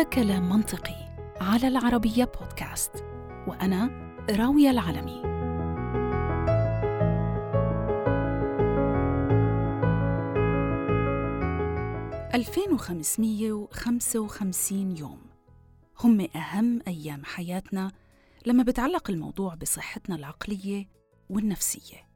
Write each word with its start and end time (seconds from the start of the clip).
هذا 0.00 0.08
كلام 0.08 0.48
منطقي 0.48 0.94
على 1.40 1.68
العربية 1.68 2.24
بودكاست 2.24 3.04
وأنا 3.46 3.90
راوية 4.30 4.70
العلمي 4.70 5.22
ألفين 12.34 12.72
وخمسمية 12.72 13.52
وخمسة 13.52 14.20
وخمسين 14.20 14.96
يوم. 14.96 15.20
هم 16.00 16.28
أهم 16.36 16.80
أيام 16.88 17.24
حياتنا 17.24 17.92
لما 18.46 18.62
بتعلق 18.62 19.10
الموضوع 19.10 19.54
بصحتنا 19.54 20.16
العقلية 20.16 20.88
والنفسية. 21.30 22.08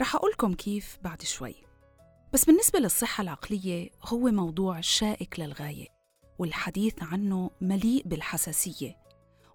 رح 0.00 0.14
أقولكم 0.16 0.54
كيف 0.54 0.98
بعد 1.02 1.22
شوي. 1.22 1.54
بس 2.32 2.44
بالنسبة 2.44 2.78
للصحة 2.78 3.22
العقلية 3.22 3.90
هو 4.04 4.18
موضوع 4.18 4.80
شائك 4.80 5.40
للغاية. 5.40 5.95
والحديث 6.38 6.94
عنه 7.02 7.50
مليء 7.60 8.02
بالحساسية. 8.06 8.96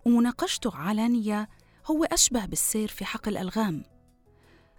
ومناقشته 0.05 0.75
علانية 0.75 1.49
هو 1.85 2.03
أشبه 2.03 2.45
بالسير 2.45 2.87
في 2.87 3.05
حقل 3.05 3.37
ألغام 3.37 3.83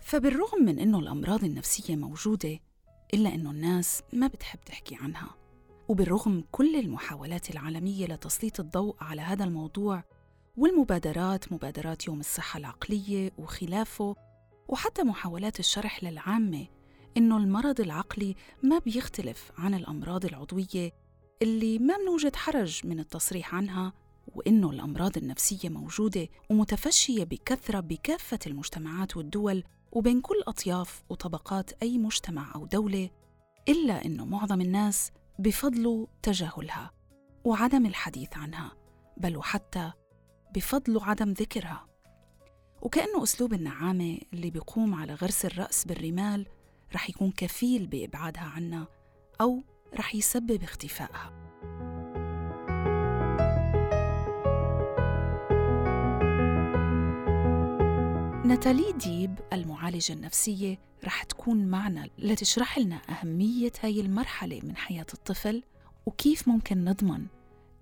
فبالرغم 0.00 0.62
من 0.64 0.78
أنه 0.78 0.98
الأمراض 0.98 1.44
النفسية 1.44 1.96
موجودة 1.96 2.58
إلا 3.14 3.34
أنه 3.34 3.50
الناس 3.50 4.02
ما 4.12 4.26
بتحب 4.26 4.60
تحكي 4.60 4.94
عنها. 5.00 5.34
وبالرغم 5.88 6.44
كل 6.52 6.76
المحاولات 6.76 7.50
العالمية 7.50 8.06
لتسليط 8.06 8.60
الضوء 8.60 8.96
على 9.00 9.22
هذا 9.22 9.44
الموضوع 9.44 10.04
والمبادرات 10.56 11.52
مبادرات 11.52 12.06
يوم 12.06 12.20
الصحة 12.20 12.58
العقلية 12.58 13.32
وخلافه 13.38 14.16
وحتى 14.68 15.02
محاولات 15.02 15.60
الشرح 15.60 16.04
للعامة 16.04 16.66
إنه 17.16 17.36
المرض 17.36 17.80
العقلي 17.80 18.36
ما 18.62 18.78
بيختلف 18.78 19.52
عن 19.58 19.74
الأمراض 19.74 20.24
العضوية 20.24 20.92
اللي 21.42 21.78
ما 21.78 21.96
بنوجد 21.96 22.36
حرج 22.36 22.86
من 22.86 23.00
التصريح 23.00 23.54
عنها 23.54 23.92
وإنه 24.34 24.70
الأمراض 24.70 25.16
النفسية 25.16 25.68
موجودة 25.68 26.28
ومتفشية 26.50 27.24
بكثرة 27.24 27.80
بكافة 27.80 28.38
المجتمعات 28.46 29.16
والدول 29.16 29.64
وبين 29.92 30.20
كل 30.20 30.42
أطياف 30.46 31.02
وطبقات 31.08 31.70
أي 31.82 31.98
مجتمع 31.98 32.54
أو 32.54 32.66
دولة 32.66 33.10
إلا 33.68 34.04
إنه 34.04 34.24
معظم 34.24 34.60
الناس 34.60 35.10
بفضلوا 35.38 36.06
تجاهلها 36.22 36.90
وعدم 37.44 37.86
الحديث 37.86 38.36
عنها 38.36 38.72
بل 39.16 39.36
وحتى 39.36 39.92
بفضل 40.54 41.00
عدم 41.00 41.30
ذكرها. 41.30 41.86
وكأنه 42.82 43.22
أسلوب 43.22 43.52
النعامة 43.52 44.18
اللي 44.32 44.50
بيقوم 44.50 44.94
على 44.94 45.14
غرس 45.14 45.44
الرأس 45.44 45.84
بالرمال 45.84 46.46
رح 46.94 47.10
يكون 47.10 47.30
كفيل 47.30 47.86
بإبعادها 47.86 48.42
عنا 48.42 48.86
أو 49.40 49.62
رح 49.96 50.14
يسبب 50.14 50.62
اختفائها 50.62 51.32
ناتالي 58.44 58.92
ديب 58.92 59.38
المعالجة 59.52 60.12
النفسية 60.12 60.78
رح 61.04 61.22
تكون 61.22 61.66
معنا 61.66 62.08
لتشرح 62.18 62.78
لنا 62.78 63.00
أهمية 63.08 63.72
هاي 63.82 64.00
المرحلة 64.00 64.60
من 64.62 64.76
حياة 64.76 65.06
الطفل 65.14 65.62
وكيف 66.06 66.48
ممكن 66.48 66.84
نضمن 66.84 67.26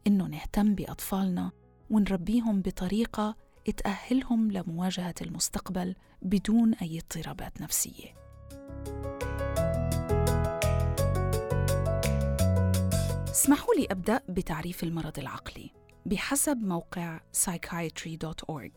إنه 0.07 0.27
نهتم 0.27 0.75
بأطفالنا 0.75 1.51
ونربيهم 1.91 2.61
بطريقة 2.63 3.37
تأهلهم 3.77 4.53
لمواجهة 4.53 5.15
المستقبل 5.23 5.95
بدون 6.23 6.75
أي 6.75 6.99
اضطرابات 6.99 7.61
نفسية. 7.61 8.15
اسمحوا 13.41 13.75
لي 13.75 13.87
أبدأ 13.91 14.21
بتعريف 14.29 14.83
المرض 14.85 15.19
العقلي 15.19 15.71
بحسب 16.07 16.57
موقع 16.57 17.21
psychiatry.org 17.45 18.71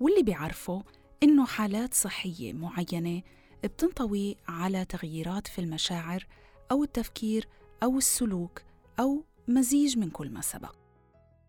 واللي 0.00 0.22
بيعرفه 0.22 0.82
إنه 1.22 1.46
حالات 1.46 1.94
صحية 1.94 2.52
معينة 2.52 3.22
بتنطوي 3.64 4.36
على 4.48 4.84
تغييرات 4.84 5.48
في 5.48 5.58
المشاعر 5.60 6.26
أو 6.70 6.84
التفكير 6.84 7.48
أو 7.82 7.98
السلوك 7.98 8.62
أو 9.00 9.24
مزيج 9.48 9.98
من 9.98 10.10
كل 10.10 10.30
ما 10.30 10.40
سبق. 10.40 10.74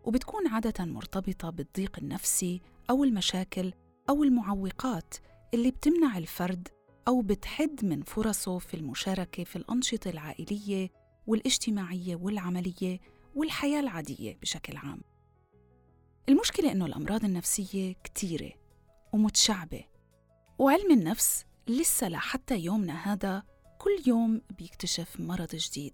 وبتكون 0.04 0.48
عادة 0.48 0.86
مرتبطة 0.86 1.50
بالضيق 1.50 1.98
النفسي 2.00 2.62
أو 2.90 3.04
المشاكل 3.04 3.74
أو 4.10 4.24
المعوقات 4.24 5.14
اللي 5.54 5.72
بتمنع 5.72 6.18
الفرد 6.18 6.68
أو 7.08 7.22
بتحد 7.22 7.86
من 7.86 8.02
فرصه 8.02 8.58
في 8.60 8.74
المشاركة 8.74 9.44
في 9.44 9.56
الأنشطة 9.56 10.10
العائلية 10.10 11.01
والاجتماعية 11.28 12.16
والعملية 12.16 13.00
والحياة 13.36 13.80
العادية 13.80 14.38
بشكل 14.42 14.78
عام. 14.78 15.02
المشكلة 16.30 16.72
إنه 16.72 16.86
الأمراض 16.86 17.26
النفسية 17.26 17.96
كتيرة 18.04 18.52
ومتشعبة 19.14 19.84
وعلم 20.60 20.92
النفس 20.92 21.46
لسه 21.68 22.10
لحتى 22.10 22.58
يومنا 22.58 23.14
هذا 23.14 23.44
كل 23.78 24.02
يوم 24.08 24.42
بيكتشف 24.58 25.20
مرض 25.20 25.56
جديد 25.56 25.94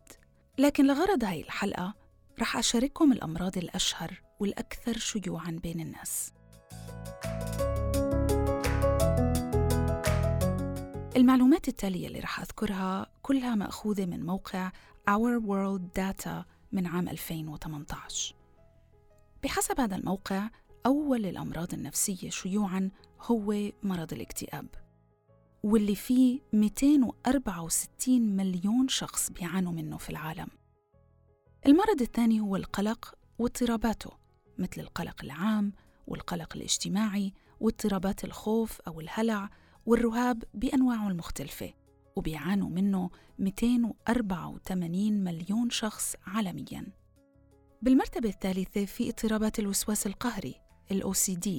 لكن 0.57 0.87
لغرض 0.87 1.23
هاي 1.23 1.41
الحلقة 1.41 1.93
رح 2.39 2.57
أشارككم 2.57 3.11
الأمراض 3.11 3.57
الأشهر 3.57 4.21
والأكثر 4.39 4.97
شيوعاً 4.97 5.51
بين 5.63 5.79
الناس 5.79 6.33
المعلومات 11.17 11.67
التالية 11.67 12.07
اللي 12.07 12.19
رح 12.19 12.39
أذكرها 12.39 13.07
كلها 13.21 13.55
مأخوذة 13.55 14.05
من 14.05 14.25
موقع 14.25 14.71
Our 15.09 15.39
World 15.39 15.81
Data 15.99 16.45
من 16.71 16.87
عام 16.87 17.09
2018 17.09 18.35
بحسب 19.43 19.79
هذا 19.79 19.95
الموقع 19.95 20.49
أول 20.85 21.25
الأمراض 21.25 21.73
النفسية 21.73 22.29
شيوعاً 22.29 22.91
هو 23.21 23.71
مرض 23.83 24.13
الاكتئاب 24.13 24.67
واللي 25.63 25.95
فيه 25.95 26.39
264 26.53 28.21
مليون 28.21 28.87
شخص 28.87 29.31
بيعانوا 29.31 29.71
منه 29.71 29.97
في 29.97 30.09
العالم. 30.09 30.47
المرض 31.65 32.01
الثاني 32.01 32.39
هو 32.39 32.55
القلق 32.55 33.15
واضطراباته 33.39 34.11
مثل 34.57 34.81
القلق 34.81 35.23
العام 35.23 35.73
والقلق 36.07 36.55
الاجتماعي 36.55 37.33
واضطرابات 37.59 38.23
الخوف 38.23 38.81
أو 38.81 38.99
الهلع 38.99 39.49
والرهاب 39.85 40.43
بأنواعه 40.53 41.07
المختلفة. 41.07 41.73
وبيعانوا 42.17 42.69
منه 42.69 43.09
284 43.39 45.23
مليون 45.23 45.69
شخص 45.69 46.15
عالمياً. 46.25 46.85
بالمرتبة 47.81 48.29
الثالثة 48.29 48.85
في 48.85 49.09
اضطرابات 49.09 49.59
الوسواس 49.59 50.07
القهري 50.07 50.55
ال 50.91 51.13
OCD 51.13 51.49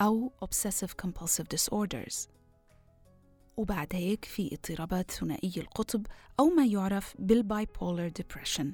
أو 0.00 0.32
Obsessive 0.44 0.90
Compulsive 1.06 1.46
Disorders. 1.56 2.28
وبعد 3.56 3.88
هيك 3.92 4.24
في 4.24 4.54
اضطرابات 4.54 5.10
ثنائي 5.10 5.52
القطب 5.56 6.06
أو 6.40 6.46
ما 6.46 6.66
يعرف 6.66 7.14
بال 7.18 7.38
bipolar 7.38 8.08
depression 8.08 8.72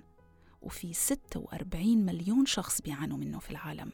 وفي 0.62 0.92
46 0.92 2.04
مليون 2.04 2.46
شخص 2.46 2.80
بيعانوا 2.80 3.18
منه 3.18 3.38
في 3.38 3.50
العالم. 3.50 3.92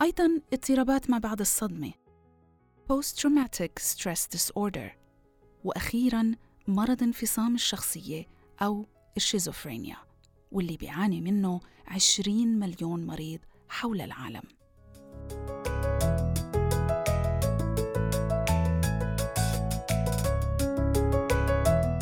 أيضاً 0.00 0.40
اضطرابات 0.52 1.10
ما 1.10 1.18
بعد 1.18 1.40
الصدمة. 1.40 1.92
Post 2.92 3.16
Traumatic 3.20 3.82
Stress 3.82 4.28
Disorder. 4.36 4.97
وأخيراً 5.68 6.32
مرض 6.68 7.02
انفصام 7.02 7.54
الشخصية 7.54 8.26
أو 8.62 8.86
الشيزوفرينيا 9.16 9.96
واللي 10.52 10.76
بيعاني 10.76 11.20
منه 11.20 11.60
20 11.86 12.58
مليون 12.58 13.06
مريض 13.06 13.40
حول 13.68 14.00
العالم. 14.00 14.42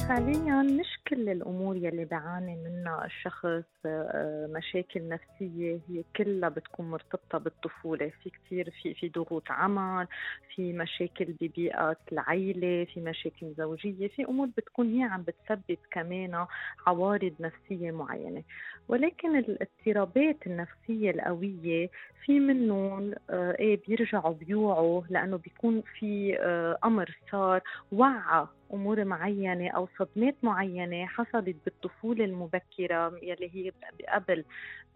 حاليا 0.09 0.63
مش 0.63 0.96
كل 1.09 1.29
الأمور 1.29 1.77
يلي 1.77 2.05
بيعاني 2.05 2.57
منها 2.57 3.05
الشخص 3.05 3.65
آه، 3.87 4.47
مشاكل 4.51 5.09
نفسية 5.09 5.81
هي 5.89 6.05
كلها 6.17 6.49
بتكون 6.49 6.91
مرتبطة 6.91 7.39
بالطفولة. 7.39 8.13
في 8.23 8.31
كثير 8.31 8.71
في 8.83 8.95
في 8.95 9.09
ضغوط 9.09 9.51
عمل 9.51 10.07
في 10.55 10.73
مشاكل 10.73 11.25
ببيئة 11.41 11.97
العيلة 12.13 12.85
في 12.85 13.01
مشاكل 13.01 13.55
زوجية 13.59 14.09
في 14.09 14.25
أمور 14.25 14.49
بتكون 14.57 14.95
هي 14.95 15.03
عم 15.03 15.23
بتسبب 15.23 15.79
كمان 15.91 16.47
عوارض 16.87 17.33
نفسية 17.41 17.91
معينة. 17.91 18.43
ولكن 18.89 19.37
الاضطرابات 19.37 20.47
النفسية 20.47 21.11
القوية 21.11 21.91
في 22.25 22.41
منهم 22.41 23.15
آه، 23.31 23.57
إيه 23.59 23.81
بيرجعوا 23.89 24.35
بيوعوا 24.35 25.03
لأنه 25.11 25.37
بيكون 25.37 25.83
في 25.99 26.39
آه، 26.41 26.79
أمر 26.85 27.17
صار 27.33 27.61
وعى 27.93 28.47
أمور 28.75 29.05
معينة 29.05 29.71
أو 29.71 29.89
صدمات 29.99 30.37
معينة 30.43 31.07
حصلت 31.07 31.57
بالطفولة 31.65 32.25
المبكرة 32.25 33.19
يلي 33.23 33.51
هي 33.55 33.73
قبل 34.09 34.45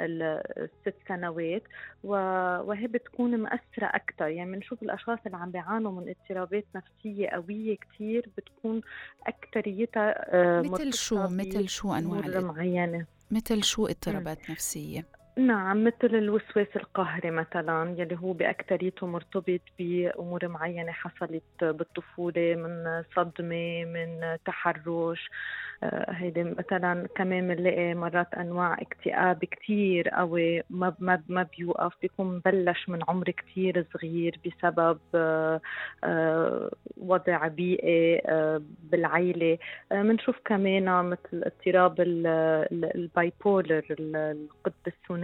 الست 0.01 0.95
سنوات 1.09 1.63
وهي 2.05 2.87
بتكون 2.87 3.37
مأثرة 3.37 3.87
أكثر 3.87 4.29
يعني 4.29 4.53
بنشوف 4.53 4.83
الأشخاص 4.83 5.19
اللي 5.27 5.37
عم 5.37 5.51
بيعانوا 5.51 5.93
من 5.93 6.09
اضطرابات 6.09 6.65
نفسية 6.75 7.29
قوية 7.29 7.77
كثير 7.77 8.29
بتكون 8.37 8.81
أكثريتها 9.27 10.61
مثل 10.63 10.95
شو؟ 10.95 11.23
مثل 11.23 11.69
شو 11.69 11.95
أنواع 11.95 12.41
معينة. 12.41 13.07
مثل 13.31 13.65
شو 13.65 13.87
اضطرابات 13.87 14.51
نفسية؟ 14.51 15.20
نعم 15.37 15.85
مثل 15.85 16.15
الوسواس 16.15 16.67
القهري 16.77 17.31
مثلا 17.31 17.95
يلي 17.99 18.19
هو 18.19 18.33
بأكثريته 18.33 19.07
مرتبط 19.07 19.61
بأمور 19.79 20.49
معينة 20.49 20.93
حصلت 20.93 21.43
بالطفولة 21.61 22.55
من 22.55 23.03
صدمة 23.17 23.85
من 23.85 24.37
تحرش. 24.45 25.31
آه، 25.83 26.13
هيدي 26.13 26.45
مثلا 26.45 27.09
كمان 27.17 27.49
بنلاقي 27.55 27.95
مرات 27.95 28.35
أنواع 28.35 28.77
اكتئاب 28.81 29.45
كثير 29.45 30.09
قوي 30.09 30.63
ما 30.71 30.95
ما 30.99 31.23
ما 31.29 31.47
بيوقف 31.59 31.93
بيكون 32.03 32.39
بلش 32.45 32.89
من 32.89 32.99
عمر 33.09 33.31
كثير 33.31 33.87
صغير 33.95 34.41
بسبب 34.47 34.99
آه، 35.15 35.61
آه، 36.05 36.71
وضع 36.97 37.49
بيئي 37.49 38.21
بالعيلة. 38.83 39.59
بنشوف 39.91 40.37
كمان 40.45 41.05
مثل 41.05 41.45
اضطراب 41.45 41.95
البايبولر 42.01 43.85
القطب 43.91 44.87
الثنائي 44.87 45.20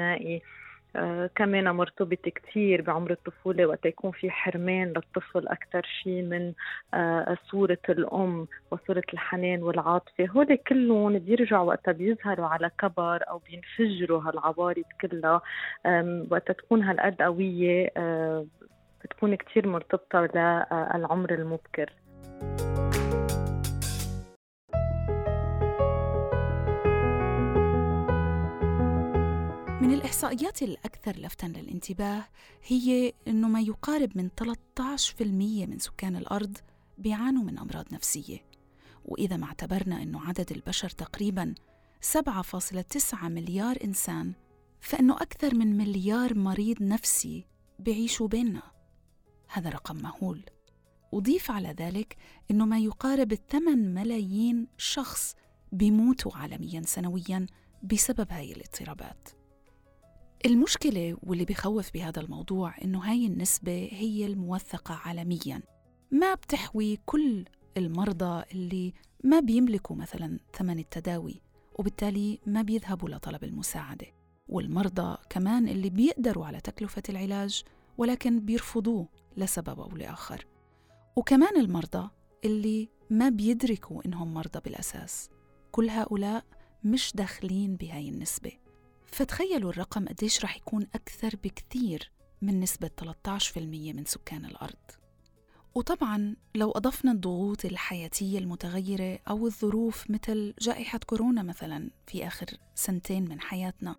آه، 0.96 1.30
كمان 1.34 1.70
مرتبط 1.70 2.28
كثير 2.28 2.82
بعمر 2.82 3.10
الطفولة 3.10 3.66
وقت 3.66 3.86
يكون 3.86 4.10
في 4.10 4.30
حرمان 4.30 4.88
للطفل 4.88 5.48
أكثر 5.48 5.86
شيء 6.02 6.22
من 6.22 6.52
آه، 6.94 7.36
صورة 7.50 7.78
الأم 7.88 8.46
وصورة 8.70 9.02
الحنان 9.12 9.62
والعاطفة. 9.62 10.26
هول 10.26 10.56
كلهم 10.56 11.18
بيرجعوا 11.18 11.68
وقت 11.68 11.90
بيظهروا 11.90 12.46
على 12.46 12.70
كبر 12.78 13.22
أو 13.30 13.38
بينفجروا 13.38 14.22
هالعوارض 14.22 14.84
كلها. 15.00 15.40
وقت 16.30 16.50
تكون 16.52 16.82
هالقد 16.82 17.22
قوية 17.22 17.90
آه، 17.96 18.46
بتكون 19.04 19.34
كثير 19.34 19.68
مرتبطة 19.68 20.20
للعمر 20.20 21.34
المبكر. 21.34 21.92
الإحصائيات 29.96 30.62
الأكثر 30.62 31.16
لفتاً 31.16 31.46
للانتباه 31.46 32.24
هي 32.66 33.12
أنه 33.28 33.48
ما 33.48 33.60
يقارب 33.60 34.18
من 34.18 34.28
13% 34.30 35.66
من 35.66 35.78
سكان 35.78 36.16
الأرض 36.16 36.56
بيعانوا 36.98 37.42
من 37.42 37.58
أمراض 37.58 37.94
نفسية. 37.94 38.44
وإذا 39.04 39.36
ما 39.36 39.46
اعتبرنا 39.46 40.02
أنه 40.02 40.28
عدد 40.28 40.52
البشر 40.52 40.90
تقريباً 40.90 41.54
7.9 42.00 43.28
مليار 43.28 43.78
إنسان 43.84 44.32
فإنه 44.80 45.14
أكثر 45.14 45.54
من 45.54 45.76
مليار 45.76 46.34
مريض 46.34 46.82
نفسي 46.82 47.46
بيعيشوا 47.78 48.28
بيننا. 48.28 48.62
هذا 49.48 49.70
رقم 49.70 49.96
مهول. 49.96 50.44
وضيف 51.12 51.50
على 51.50 51.74
ذلك 51.78 52.16
أنه 52.50 52.66
ما 52.66 52.78
يقارب 52.78 53.34
8 53.34 53.74
ملايين 53.74 54.66
شخص 54.78 55.34
بيموتوا 55.72 56.36
عالميا 56.36 56.82
سنويا 56.82 57.46
بسبب 57.82 58.32
هاي 58.32 58.52
الاضطرابات. 58.52 59.35
المشكلة 60.44 61.16
واللي 61.22 61.44
بخوف 61.44 61.92
بهذا 61.94 62.20
الموضوع 62.20 62.74
إنه 62.84 62.98
هاي 62.98 63.26
النسبة 63.26 63.88
هي 63.92 64.26
الموثقة 64.26 64.94
عالمياً. 64.94 65.62
ما 66.10 66.34
بتحوي 66.34 66.98
كل 67.06 67.44
المرضى 67.76 68.44
اللي 68.52 68.94
ما 69.24 69.40
بيملكوا 69.40 69.96
مثلا 69.96 70.38
ثمن 70.54 70.78
التداوي 70.78 71.42
وبالتالي 71.78 72.40
ما 72.46 72.62
بيذهبوا 72.62 73.08
لطلب 73.08 73.44
المساعدة. 73.44 74.06
والمرضى 74.48 75.18
كمان 75.30 75.68
اللي 75.68 75.90
بيقدروا 75.90 76.46
على 76.46 76.60
تكلفة 76.60 77.02
العلاج 77.08 77.62
ولكن 77.98 78.40
بيرفضوه 78.40 79.08
لسبب 79.36 79.80
أو 79.80 79.96
لآخر. 79.96 80.46
وكمان 81.16 81.56
المرضى 81.60 82.10
اللي 82.44 82.88
ما 83.10 83.28
بيدركوا 83.28 84.02
إنهم 84.06 84.34
مرضى 84.34 84.60
بالأساس. 84.64 85.30
كل 85.72 85.90
هؤلاء 85.90 86.44
مش 86.84 87.12
داخلين 87.14 87.76
بهاي 87.76 88.08
النسبة. 88.08 88.52
فتخيلوا 89.16 89.70
الرقم 89.70 90.08
قديش 90.08 90.44
رح 90.44 90.56
يكون 90.56 90.86
أكثر 90.94 91.36
بكثير 91.44 92.10
من 92.42 92.60
نسبة 92.60 92.90
13% 93.00 93.58
من 93.94 94.04
سكان 94.04 94.44
الأرض. 94.44 94.90
وطبعا 95.74 96.36
لو 96.54 96.70
أضفنا 96.70 97.12
الضغوط 97.12 97.64
الحياتية 97.64 98.38
المتغيرة 98.38 99.18
أو 99.28 99.46
الظروف 99.46 100.10
مثل 100.10 100.54
جائحة 100.60 100.98
كورونا 100.98 101.42
مثلا 101.42 101.90
في 102.06 102.26
آخر 102.26 102.46
سنتين 102.74 103.28
من 103.28 103.40
حياتنا 103.40 103.96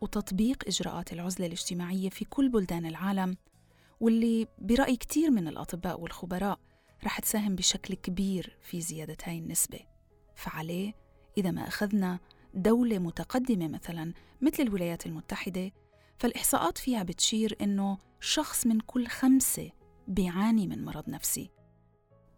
وتطبيق 0.00 0.64
إجراءات 0.66 1.12
العزلة 1.12 1.46
الاجتماعية 1.46 2.08
في 2.08 2.24
كل 2.24 2.48
بلدان 2.48 2.86
العالم 2.86 3.36
واللي 4.00 4.46
برأي 4.58 4.96
كتير 4.96 5.30
من 5.30 5.48
الأطباء 5.48 6.00
والخبراء 6.00 6.58
رح 7.04 7.20
تساهم 7.20 7.54
بشكل 7.54 7.94
كبير 7.94 8.56
في 8.62 8.80
زيادة 8.80 9.16
هاي 9.24 9.38
النسبة. 9.38 9.80
فعليه 10.34 10.92
إذا 11.38 11.50
ما 11.50 11.68
أخذنا 11.68 12.18
دولة 12.54 12.98
متقدمة 12.98 13.68
مثلا 13.68 14.12
مثل 14.40 14.62
الولايات 14.62 15.06
المتحدة 15.06 15.72
فالإحصاءات 16.18 16.78
فيها 16.78 17.02
بتشير 17.02 17.56
إنه 17.60 17.98
شخص 18.20 18.66
من 18.66 18.80
كل 18.80 19.06
خمسة 19.06 19.70
بيعاني 20.08 20.66
من 20.66 20.84
مرض 20.84 21.08
نفسي. 21.08 21.50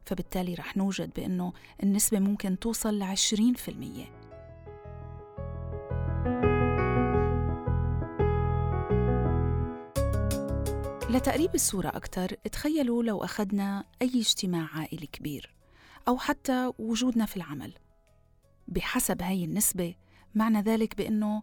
فبالتالي 0.04 0.54
رح 0.54 0.76
نوجد 0.76 1.10
بأنه 1.16 1.52
النسبة 1.82 2.18
ممكن 2.18 2.58
توصل 2.58 2.98
لعشرين 2.98 3.54
في 3.54 3.70
المية. 3.70 4.16
لتقريب 11.10 11.54
الصورة 11.54 11.88
أكثر 11.88 12.28
تخيلوا 12.52 13.02
لو 13.02 13.24
أخذنا 13.24 13.84
أي 14.02 14.20
اجتماع 14.20 14.68
عائلي 14.74 15.06
كبير 15.06 15.54
أو 16.08 16.18
حتى 16.18 16.72
وجودنا 16.78 17.26
في 17.26 17.36
العمل. 17.36 17.72
بحسب 18.68 19.22
هاي 19.22 19.44
النسبة 19.44 19.94
معنى 20.36 20.60
ذلك 20.60 20.96
بأنه 20.96 21.42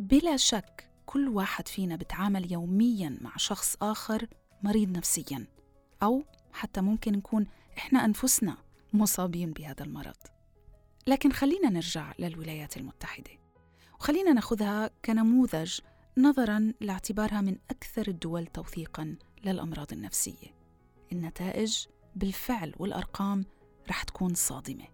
بلا 0.00 0.36
شك 0.36 0.90
كل 1.06 1.28
واحد 1.28 1.68
فينا 1.68 1.96
بتعامل 1.96 2.52
يوميا 2.52 3.18
مع 3.20 3.36
شخص 3.36 3.76
آخر 3.82 4.26
مريض 4.62 4.96
نفسيا 4.96 5.46
أو 6.02 6.24
حتى 6.52 6.80
ممكن 6.80 7.12
نكون 7.12 7.46
إحنا 7.78 8.04
أنفسنا 8.04 8.56
مصابين 8.92 9.52
بهذا 9.52 9.84
المرض. 9.84 10.16
لكن 11.06 11.32
خلينا 11.32 11.68
نرجع 11.70 12.12
للولايات 12.18 12.76
المتحدة 12.76 13.30
وخلينا 14.00 14.32
ناخذها 14.32 14.90
كنموذج 15.04 15.80
نظرا 16.18 16.72
لاعتبارها 16.80 17.40
من 17.40 17.56
أكثر 17.70 18.08
الدول 18.08 18.46
توثيقا 18.46 19.16
للأمراض 19.44 19.92
النفسية. 19.92 20.54
النتائج 21.12 21.86
بالفعل 22.16 22.74
والأرقام 22.78 23.44
رح 23.88 24.02
تكون 24.02 24.34
صادمة. 24.34 24.91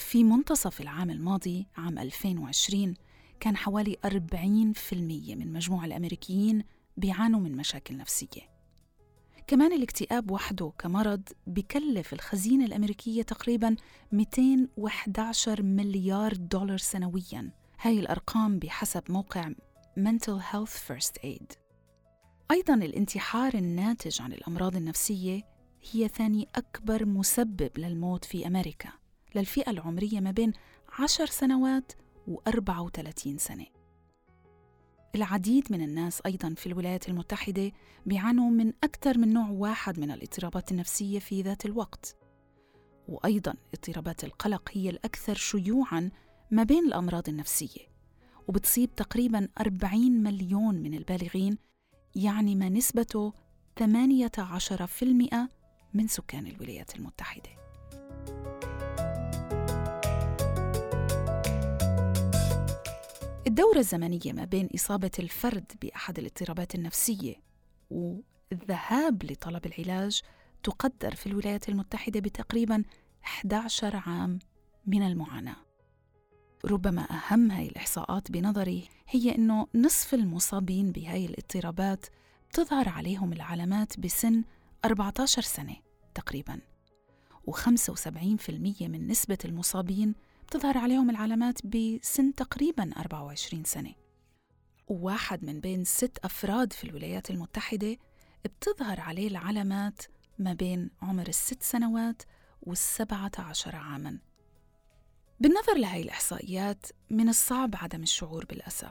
في 0.00 0.24
منتصف 0.24 0.80
العام 0.80 1.10
الماضي 1.10 1.66
عام 1.76 1.98
2020 1.98 2.94
كان 3.40 3.56
حوالي 3.56 3.96
40% 4.06 4.92
من 5.36 5.52
مجموع 5.52 5.84
الأمريكيين 5.84 6.64
بيعانوا 6.96 7.40
من 7.40 7.56
مشاكل 7.56 7.96
نفسية. 7.96 8.58
كمان 9.46 9.72
الاكتئاب 9.72 10.30
وحده 10.30 10.72
كمرض 10.78 11.22
بكلف 11.46 12.12
الخزينة 12.12 12.64
الأمريكية 12.64 13.22
تقريبا 13.22 13.76
211 14.12 15.62
مليار 15.62 16.36
دولار 16.36 16.78
سنويا. 16.78 17.50
هاي 17.80 18.00
الأرقام 18.00 18.58
بحسب 18.58 19.02
موقع 19.08 19.52
Mental 19.98 20.40
Health 20.52 20.76
First 20.88 21.24
Aid. 21.24 21.56
أيضا 22.50 22.74
الانتحار 22.74 23.54
الناتج 23.54 24.22
عن 24.22 24.32
الأمراض 24.32 24.76
النفسية 24.76 25.42
هي 25.92 26.08
ثاني 26.08 26.48
أكبر 26.54 27.06
مسبب 27.06 27.70
للموت 27.78 28.24
في 28.24 28.46
أمريكا. 28.46 28.90
للفئة 29.38 29.70
العمرية 29.70 30.20
ما 30.20 30.30
بين 30.30 30.52
10 30.98 31.26
سنوات 31.26 31.92
و34 32.30 33.36
سنة. 33.36 33.66
العديد 35.14 35.72
من 35.72 35.82
الناس 35.82 36.22
أيضا 36.26 36.54
في 36.56 36.66
الولايات 36.66 37.08
المتحدة 37.08 37.72
بيعانوا 38.06 38.50
من 38.50 38.72
أكثر 38.84 39.18
من 39.18 39.32
نوع 39.32 39.48
واحد 39.48 40.00
من 40.00 40.10
الاضطرابات 40.10 40.72
النفسية 40.72 41.18
في 41.18 41.42
ذات 41.42 41.66
الوقت. 41.66 42.16
وأيضا 43.08 43.54
اضطرابات 43.74 44.24
القلق 44.24 44.70
هي 44.72 44.90
الأكثر 44.90 45.34
شيوعا 45.34 46.10
ما 46.50 46.62
بين 46.62 46.84
الأمراض 46.84 47.28
النفسية 47.28 47.88
وبتصيب 48.48 48.94
تقريبا 48.94 49.48
40 49.60 50.22
مليون 50.22 50.74
من 50.74 50.94
البالغين 50.94 51.58
يعني 52.14 52.54
ما 52.54 52.68
نسبته 52.68 53.32
18% 53.80 53.84
من 55.94 56.08
سكان 56.08 56.46
الولايات 56.46 56.96
المتحدة. 56.96 57.50
الدورة 63.48 63.78
الزمنية 63.78 64.32
ما 64.32 64.44
بين 64.44 64.68
إصابة 64.74 65.10
الفرد 65.18 65.72
بأحد 65.82 66.18
الاضطرابات 66.18 66.74
النفسية 66.74 67.34
والذهاب 67.90 69.24
لطلب 69.24 69.66
العلاج 69.66 70.22
تقدر 70.62 71.14
في 71.14 71.26
الولايات 71.26 71.68
المتحدة 71.68 72.20
بتقريبا 72.20 72.82
11 73.24 73.96
عام 73.96 74.38
من 74.86 75.02
المعاناة. 75.02 75.56
ربما 76.64 77.06
أهم 77.10 77.50
هاي 77.50 77.66
الإحصاءات 77.66 78.30
بنظري 78.30 78.88
هي 79.08 79.34
أنه 79.34 79.66
نصف 79.74 80.14
المصابين 80.14 80.92
بهاي 80.92 81.26
الاضطرابات 81.26 82.06
بتظهر 82.50 82.88
عليهم 82.88 83.32
العلامات 83.32 84.00
بسن 84.00 84.44
14 84.84 85.42
سنة 85.42 85.76
تقريبا 86.14 86.60
و75% 87.50 88.50
من 88.82 89.06
نسبة 89.06 89.38
المصابين 89.44 90.14
بتظهر 90.48 90.78
عليهم 90.78 91.10
العلامات 91.10 91.66
بسن 91.66 92.34
تقريبا 92.34 92.90
24 92.96 93.64
سنة. 93.64 93.94
وواحد 94.88 95.44
من 95.44 95.60
بين 95.60 95.84
ست 95.84 96.18
أفراد 96.24 96.72
في 96.72 96.84
الولايات 96.84 97.30
المتحدة 97.30 97.96
بتظهر 98.44 99.00
عليه 99.00 99.28
العلامات 99.28 100.02
ما 100.38 100.52
بين 100.52 100.90
عمر 101.02 101.28
الست 101.28 101.62
سنوات 101.62 102.22
والسبعة 102.62 103.30
عشر 103.38 103.76
عاماً. 103.76 104.18
بالنظر 105.40 105.74
لهي 105.76 106.02
الإحصائيات 106.02 106.86
من 107.10 107.28
الصعب 107.28 107.74
عدم 107.76 108.02
الشعور 108.02 108.44
بالأسى. 108.44 108.90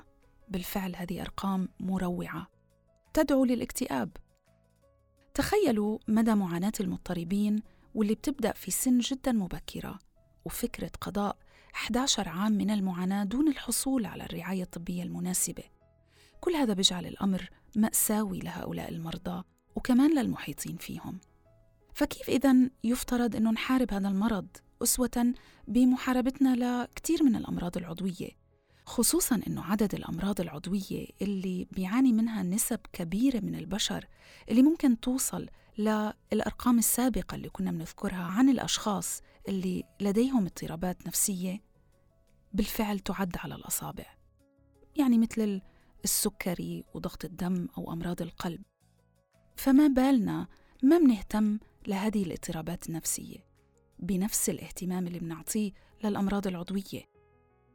بالفعل 0.49 0.95
هذه 0.95 1.21
أرقام 1.21 1.69
مروعة. 1.79 2.47
تدعو 3.13 3.45
للاكتئاب. 3.45 4.17
تخيلوا 5.33 5.99
مدى 6.07 6.35
معاناة 6.35 6.73
المضطربين 6.79 7.61
واللي 7.95 8.15
بتبدأ 8.15 8.51
في 8.51 8.71
سن 8.71 8.99
جدا 8.99 9.31
مبكرة 9.31 9.99
وفكرة 10.45 10.91
قضاء 11.01 11.37
11 11.75 12.29
عام 12.29 12.51
من 12.51 12.69
المعاناة 12.69 13.23
دون 13.23 13.47
الحصول 13.47 14.05
على 14.05 14.23
الرعاية 14.23 14.63
الطبية 14.63 15.03
المناسبة. 15.03 15.63
كل 16.41 16.53
هذا 16.55 16.73
بيجعل 16.73 17.05
الأمر 17.05 17.49
مأساوي 17.75 18.39
لهؤلاء 18.39 18.89
المرضى 18.89 19.43
وكمان 19.75 20.19
للمحيطين 20.19 20.77
فيهم. 20.77 21.19
فكيف 21.93 22.29
إذا 22.29 22.55
يفترض 22.83 23.35
أنه 23.35 23.51
نحارب 23.51 23.93
هذا 23.93 24.07
المرض 24.07 24.47
أسوة 24.83 25.33
بمحاربتنا 25.67 26.55
لكثير 26.55 27.23
من 27.23 27.35
الأمراض 27.35 27.77
العضوية 27.77 28.29
خصوصا 28.85 29.41
أنه 29.47 29.63
عدد 29.63 29.95
الأمراض 29.95 30.41
العضوية 30.41 31.07
اللي 31.21 31.67
بيعاني 31.71 32.13
منها 32.13 32.43
نسب 32.43 32.79
كبيرة 32.93 33.39
من 33.39 33.55
البشر 33.55 34.07
اللي 34.49 34.61
ممكن 34.61 34.99
توصل 34.99 35.47
للأرقام 35.77 36.79
السابقة 36.79 37.35
اللي 37.35 37.49
كنا 37.49 37.71
بنذكرها 37.71 38.23
عن 38.23 38.49
الأشخاص 38.49 39.21
اللي 39.47 39.83
لديهم 40.01 40.45
اضطرابات 40.45 41.07
نفسية 41.07 41.61
بالفعل 42.53 42.99
تعد 42.99 43.37
على 43.37 43.55
الأصابع. 43.55 44.05
يعني 44.95 45.17
مثل 45.17 45.61
السكري 46.03 46.83
وضغط 46.93 47.25
الدم 47.25 47.67
أو 47.77 47.93
أمراض 47.93 48.21
القلب. 48.21 48.61
فما 49.55 49.87
بالنا 49.87 50.47
ما 50.83 50.97
بنهتم 50.97 51.59
لهذه 51.87 52.23
الاضطرابات 52.23 52.89
النفسية. 52.89 53.47
بنفس 53.99 54.49
الاهتمام 54.49 55.07
اللي 55.07 55.19
بنعطيه 55.19 55.71
للأمراض 56.03 56.47
العضوية. 56.47 57.17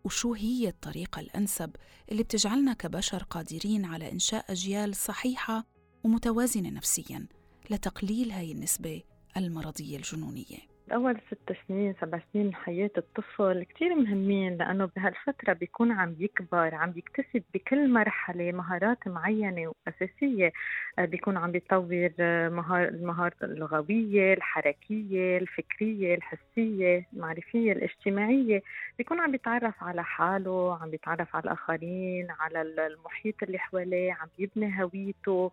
وشو 0.04 0.34
هي 0.34 0.68
الطريقة 0.68 1.20
الأنسب 1.20 1.76
اللي 2.10 2.22
بتجعلنا 2.22 2.72
كبشر 2.72 3.22
قادرين 3.22 3.84
على 3.84 4.12
إنشاء 4.12 4.52
أجيال 4.52 4.96
صحيحة 4.96 5.66
ومتوازنة 6.04 6.70
نفسياً 6.70 7.26
لتقليل 7.70 8.30
هاي 8.30 8.52
النسبة 8.52 9.02
المرضية 9.36 9.96
الجنونية؟ 9.96 10.71
أول 10.90 11.16
ست 11.26 11.56
سنين 11.68 11.94
سبع 12.00 12.20
سنين 12.32 12.46
من 12.46 12.54
حياة 12.54 12.90
الطفل 12.98 13.62
كتير 13.62 13.94
مهمين 13.94 14.56
لأنه 14.56 14.90
بهالفترة 14.96 15.52
بيكون 15.52 15.92
عم 15.92 16.16
يكبر 16.18 16.74
عم 16.74 16.92
يكتسب 16.96 17.42
بكل 17.54 17.90
مرحلة 17.90 18.52
مهارات 18.52 19.08
معينة 19.08 19.72
وأساسية. 19.86 20.52
آه، 20.98 21.04
بيكون 21.04 21.36
عم 21.36 21.52
بيطور 21.52 22.10
آه، 22.20 22.48
مهار 22.48 22.88
المهارة 22.88 23.34
اللغوية 23.42 24.34
الحركية 24.34 25.38
الفكرية 25.38 26.14
الحسية 26.14 27.06
المعرفية 27.12 27.72
الاجتماعية. 27.72 28.62
بيكون 28.98 29.20
عم 29.20 29.32
بيتعرف 29.32 29.82
على 29.84 30.04
حاله 30.04 30.78
عم 30.82 30.90
بيتعرف 30.90 31.36
على 31.36 31.44
الآخرين 31.44 32.26
على 32.40 32.62
المحيط 32.62 33.42
اللي 33.42 33.58
حواليه 33.58 34.12
عم 34.12 34.28
يبني 34.38 34.82
هويته. 34.82 35.50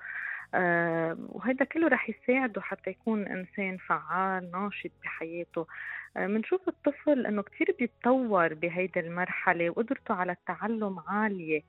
وهذا 1.29 1.65
كله 1.65 1.87
رح 1.87 2.09
يساعده 2.09 2.61
حتى 2.61 2.89
يكون 2.89 3.27
إنسان 3.27 3.77
فعال 3.77 4.51
ناشط 4.51 4.91
بحياته. 5.03 5.67
بنشوف 6.15 6.61
آه، 6.67 6.71
الطفل 6.71 7.25
إنه 7.25 7.41
كثير 7.41 7.75
بيتطور 7.79 8.53
بهيدي 8.53 8.99
المرحلة 8.99 9.69
وقدرته 9.69 10.13
على 10.13 10.31
التعلم 10.31 10.99
عالية 11.07 11.61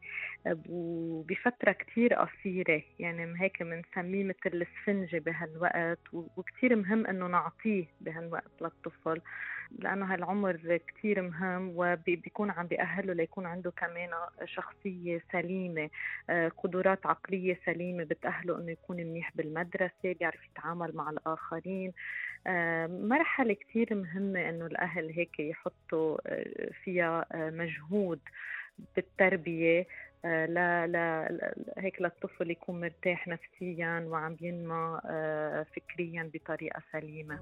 آه، 0.47 0.59
وبفترة 0.69 1.73
كثير 1.73 2.15
قصيرة. 2.15 2.83
يعني 2.99 3.43
هيك 3.43 3.63
بنسميه 3.63 4.25
مثل 4.25 4.37
السفنجة 4.55 5.19
بهالوقت 5.19 5.99
وكثير 6.13 6.77
مهم 6.77 7.07
إنه 7.07 7.27
نعطيه 7.27 7.85
بهالوقت 8.01 8.51
للطفل 8.61 9.21
لأنه 9.79 10.15
هالعمر 10.15 10.81
كثير 10.89 11.23
مهم 11.23 11.73
وبيكون 11.77 12.51
عم 12.51 12.67
بيأهله 12.67 13.13
ليكون 13.13 13.47
عنده 13.47 13.71
كمان 13.71 14.11
شخصية 14.45 15.23
سليمة 15.33 15.91
آه، 16.31 16.49
قدرات 16.49 17.07
عقلية 17.07 17.61
سليمة 17.67 18.05
بتأهله 18.05 18.59
إنه 18.59 18.71
يكون 18.73 18.97
منيح 18.97 19.31
بالمدرسة 19.37 19.93
بيعرف 20.21 20.41
يتعامل 20.51 20.97
مع 20.97 21.11
الآخرين. 21.11 21.93
مرحلة 22.87 23.55
كثير 23.55 23.95
مهمة 23.95 24.30
إنه 24.37 24.67
الأهل 24.67 25.11
هيك 25.11 25.41
يحطوا 25.41 26.19
آه، 26.27 26.71
فيها 26.85 27.27
مجهود 27.35 28.21
بالتربية 28.97 29.87
لا 30.25 30.87
لا 30.87 31.29
هيك 31.79 32.03
للطفل 32.03 32.51
يكون 32.51 32.81
مرتاح 32.81 33.29
نفسيا 33.29 34.07
وعم 34.09 34.37
ينمى 34.41 35.01
فكريا 35.77 36.31
بطريقة 36.35 36.83
سليمة. 36.93 37.41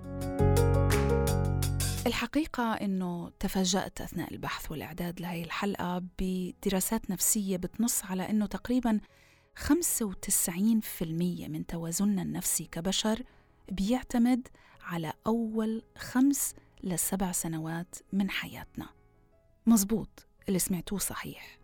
الحقيقة 2.06 2.72
أنه 2.72 3.30
تفاجأت 3.40 4.00
أثناء 4.00 4.32
البحث 4.32 4.70
والإعداد 4.70 5.20
لهي 5.20 5.42
الحلقة 5.42 6.02
بدراسات 6.18 7.10
نفسية 7.10 7.56
بتنص 7.56 8.04
على 8.04 8.30
أنه 8.30 8.46
تقريبا 8.46 9.00
95% 9.56 11.02
من 11.48 11.66
توازننا 11.66 12.22
النفسي 12.22 12.64
كبشر 12.64 13.22
بيعتمد 13.72 14.48
على 14.82 15.12
أول 15.26 15.82
خمس 15.98 16.54
لسبع 16.82 17.32
سنوات 17.32 17.94
من 18.12 18.30
حياتنا. 18.30 18.88
مزبوط 19.66 20.26
اللي 20.48 20.58
سمعتوه 20.58 20.98
صحيح. 20.98 21.58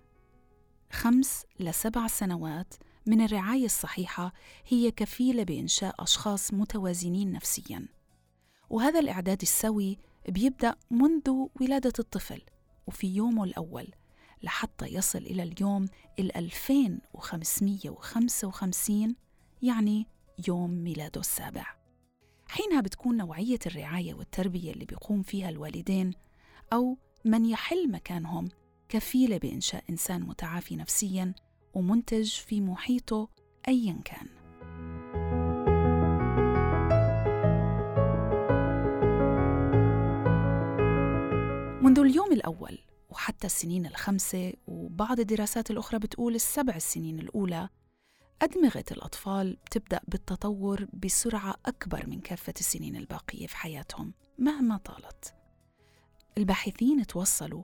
خمس 0.93 1.47
لسبع 1.61 2.07
سنوات 2.07 2.75
من 3.07 3.21
الرعاية 3.21 3.65
الصحيحة 3.65 4.33
هي 4.69 4.91
كفيلة 4.91 5.43
بإنشاء 5.43 6.03
أشخاص 6.03 6.55
متوازنين 6.55 7.33
نفسياً. 7.33 7.89
وهذا 8.71 9.01
الإعداد 9.01 9.43
السوي 9.43 9.99
بيبدأ 10.29 10.75
منذ 10.91 11.31
ولادة 11.61 11.93
الطفل 11.99 12.43
وفي 12.87 13.07
يومه 13.07 13.45
الأول 13.45 13.87
لحتى 14.43 14.87
يصل 14.87 15.19
إلى 15.19 15.43
اليوم 15.43 15.87
ال 16.19 16.37
2555 16.37 19.17
يعني 19.63 20.07
يوم 20.49 20.71
ميلاده 20.71 21.21
السابع. 21.21 21.84
حينها 22.55 22.81
بتكون 22.81 23.17
نوعية 23.17 23.59
الرعاية 23.67 24.15
والتربية 24.15 24.73
اللي 24.73 24.85
بيقوم 24.85 25.23
فيها 25.23 25.49
الوالدين 25.49 26.15
أو 26.73 26.99
من 27.25 27.45
يحل 27.45 27.91
مكانهم 27.91 28.49
كفيلة 28.89 29.39
بإنشاء 29.39 29.85
إنسان 29.91 30.23
متعافي 30.23 30.77
نفسياً 30.77 31.35
ومنتج 31.75 32.31
في 32.31 32.61
محيطه 32.61 33.29
أيا 33.69 34.01
كان. 34.05 34.27
منذ 41.83 41.99
اليوم 41.99 42.33
الأول 42.33 42.79
وحتى 43.11 43.47
السنين 43.47 43.87
الخمسة 43.87 44.53
وبعض 44.67 45.21
الدراسات 45.21 45.71
الأخرى 45.71 45.99
بتقول 45.99 46.35
السبع 46.35 46.77
السنين 46.77 47.19
الأولى 47.19 47.69
أدمغة 48.45 48.85
الأطفال 48.91 49.57
بتبدأ 49.67 50.01
بالتطور 50.09 50.87
بسرعة 50.93 51.55
أكبر 51.67 52.07
من 52.07 52.21
كافة 52.21 52.55
السنين 52.61 52.97
الباقية 52.97 53.47
في 53.47 53.57
حياتهم 53.57 54.15
مهما 54.39 54.77
طالت. 54.77 55.35
الباحثين 56.39 57.07
توصلوا 57.07 57.63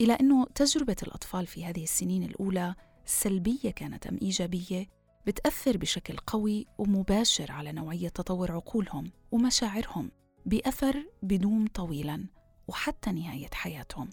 إلى 0.00 0.12
أنه 0.12 0.46
تجربة 0.54 0.96
الأطفال 1.02 1.46
في 1.46 1.64
هذه 1.64 1.82
السنين 1.82 2.22
الأولى 2.22 2.74
سلبية 3.04 3.70
كانت 3.70 4.06
أم 4.06 4.18
إيجابية 4.22 4.86
بتأثر 5.26 5.76
بشكل 5.76 6.16
قوي 6.16 6.66
ومباشر 6.78 7.52
على 7.52 7.72
نوعية 7.72 8.08
تطور 8.08 8.52
عقولهم 8.52 9.12
ومشاعرهم 9.32 10.10
بأثر 10.46 11.06
بدوم 11.22 11.66
طويلاً 11.66 12.26
وحتى 12.68 13.12
نهاية 13.12 13.50
حياتهم 13.52 14.10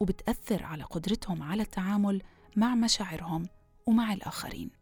وبتأثر 0.00 0.62
على 0.62 0.82
قدرتهم 0.82 1.42
على 1.42 1.62
التعامل 1.62 2.22
مع 2.56 2.74
مشاعرهم 2.74 3.48
ومع 3.86 4.12
الآخرين. 4.12 4.81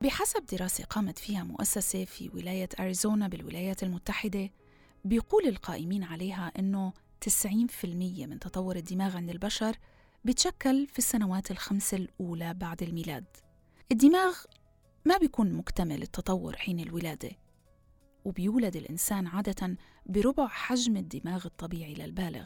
بحسب 0.00 0.46
دراسة 0.46 0.84
قامت 0.84 1.18
فيها 1.18 1.44
مؤسسة 1.44 2.04
في 2.04 2.30
ولاية 2.34 2.68
أريزونا 2.80 3.28
بالولايات 3.28 3.82
المتحدة 3.82 4.50
بيقول 5.04 5.46
القائمين 5.46 6.04
عليها 6.04 6.52
أنه 6.58 6.92
90% 7.20 7.84
من 8.26 8.38
تطور 8.38 8.76
الدماغ 8.76 9.16
عند 9.16 9.30
البشر 9.30 9.76
بيتشكل 10.24 10.86
في 10.86 10.98
السنوات 10.98 11.50
الخمس 11.50 11.94
الأولى 11.94 12.54
بعد 12.54 12.82
الميلاد. 12.82 13.24
الدماغ 13.92 14.36
ما 15.04 15.18
بيكون 15.18 15.52
مكتمل 15.52 16.02
التطور 16.02 16.56
حين 16.56 16.80
الولادة 16.80 17.30
وبيولد 18.24 18.76
الإنسان 18.76 19.26
عادة 19.26 19.76
بربع 20.06 20.46
حجم 20.48 20.96
الدماغ 20.96 21.46
الطبيعي 21.46 21.94
للبالغ. 21.94 22.44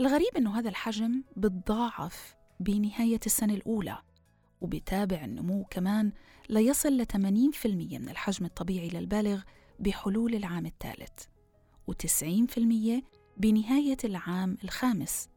الغريب 0.00 0.36
أنه 0.36 0.58
هذا 0.58 0.68
الحجم 0.68 1.22
بتضاعف 1.36 2.34
بنهاية 2.60 3.20
السنة 3.26 3.54
الأولى. 3.54 3.98
وبيتابع 4.60 5.24
النمو 5.24 5.64
كمان 5.70 6.12
ليصل 6.48 6.88
ل 6.88 7.06
80% 7.06 7.16
من 7.66 8.08
الحجم 8.08 8.44
الطبيعي 8.44 8.88
للبالغ 8.88 9.42
بحلول 9.80 10.34
العام 10.34 10.66
الثالث 10.66 11.24
و90% 11.90 13.02
بنهاية 13.36 13.96
العام 14.04 14.56
الخامس. 14.64 15.28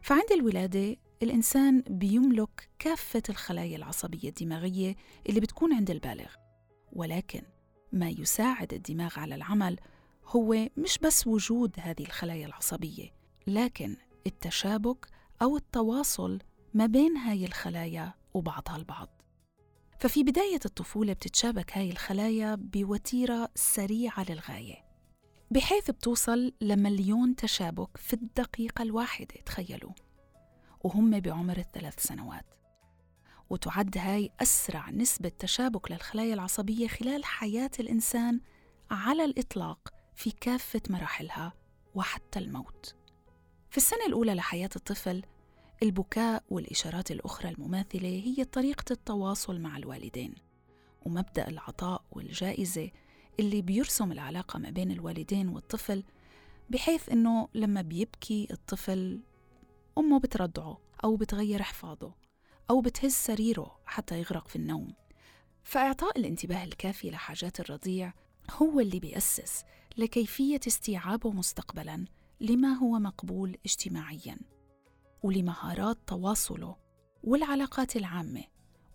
فعند 0.00 0.32
الولادة 0.32 0.96
الإنسان 1.22 1.82
بيملك 1.90 2.68
كافة 2.78 3.22
الخلايا 3.28 3.76
العصبية 3.76 4.28
الدماغية 4.28 4.96
اللي 5.28 5.40
بتكون 5.40 5.72
عند 5.72 5.90
البالغ 5.90 6.26
ولكن 6.92 7.42
ما 7.92 8.08
يساعد 8.08 8.74
الدماغ 8.74 9.18
على 9.18 9.34
العمل 9.34 9.76
هو 10.26 10.68
مش 10.76 10.98
بس 10.98 11.26
وجود 11.26 11.76
هذه 11.78 12.00
الخلايا 12.02 12.46
العصبية 12.46 13.10
لكن 13.46 13.96
التشابك 14.26 15.06
أو 15.42 15.56
التواصل 15.56 16.38
ما 16.74 16.86
بين 16.86 17.16
هاي 17.16 17.44
الخلايا 17.44 18.14
وبعضها 18.34 18.76
البعض. 18.76 19.08
ففي 20.00 20.22
بداية 20.22 20.60
الطفولة 20.64 21.12
بتتشابك 21.12 21.78
هاي 21.78 21.90
الخلايا 21.90 22.54
بوتيرة 22.54 23.50
سريعة 23.54 24.24
للغاية 24.28 24.84
بحيث 25.50 25.90
بتوصل 25.90 26.52
لمليون 26.60 27.36
تشابك 27.36 27.96
في 27.96 28.12
الدقيقة 28.12 28.82
الواحدة 28.82 29.34
تخيلوا. 29.46 29.92
وهم 30.84 31.20
بعمر 31.20 31.58
الثلاث 31.58 32.02
سنوات. 32.06 32.54
وتعد 33.50 33.98
هاي 33.98 34.30
أسرع 34.42 34.90
نسبة 34.90 35.28
تشابك 35.28 35.90
للخلايا 35.90 36.34
العصبية 36.34 36.88
خلال 36.88 37.24
حياة 37.24 37.70
الإنسان 37.80 38.40
على 38.90 39.24
الإطلاق 39.24 39.94
في 40.14 40.30
كافة 40.30 40.82
مراحلها 40.90 41.52
وحتى 41.94 42.38
الموت. 42.38 42.94
في 43.70 43.76
السنة 43.76 44.06
الأولى 44.06 44.34
لحياة 44.34 44.70
الطفل، 44.76 45.22
البكاء 45.82 46.44
والإشارات 46.50 47.10
الأخرى 47.10 47.48
المماثلة 47.48 48.08
هي 48.08 48.44
طريقة 48.44 48.84
التواصل 48.90 49.60
مع 49.60 49.76
الوالدين، 49.76 50.34
ومبدأ 51.06 51.48
العطاء 51.48 52.04
والجائزة 52.12 52.90
اللي 53.40 53.62
بيرسم 53.62 54.12
العلاقة 54.12 54.58
ما 54.58 54.70
بين 54.70 54.90
الوالدين 54.90 55.48
والطفل 55.48 56.04
بحيث 56.70 57.08
إنه 57.08 57.48
لما 57.54 57.82
بيبكي 57.82 58.48
الطفل 58.50 59.20
أمه 59.98 60.20
بترضعه 60.20 60.78
أو 61.04 61.16
بتغير 61.16 61.62
حفاظه 61.62 62.14
أو 62.70 62.80
بتهز 62.80 63.12
سريره 63.12 63.78
حتى 63.86 64.18
يغرق 64.18 64.48
في 64.48 64.56
النوم. 64.56 64.94
فإعطاء 65.64 66.18
الانتباه 66.18 66.64
الكافي 66.64 67.10
لحاجات 67.10 67.60
الرضيع 67.60 68.12
هو 68.50 68.80
اللي 68.80 69.00
بيأسس 69.00 69.64
لكيفية 69.96 70.60
استيعابه 70.66 71.30
مستقبلاً 71.30 72.04
لما 72.40 72.72
هو 72.72 72.98
مقبول 72.98 73.56
اجتماعياً. 73.64 74.53
ولمهارات 75.24 75.98
تواصله 76.06 76.76
والعلاقات 77.22 77.96
العامة 77.96 78.44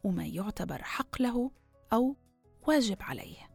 وما 0.04 0.26
يعتبر 0.26 0.84
حق 0.84 1.22
له 1.22 1.52
أو 1.94 2.16
واجب 2.68 2.98
عليه. 3.02 3.50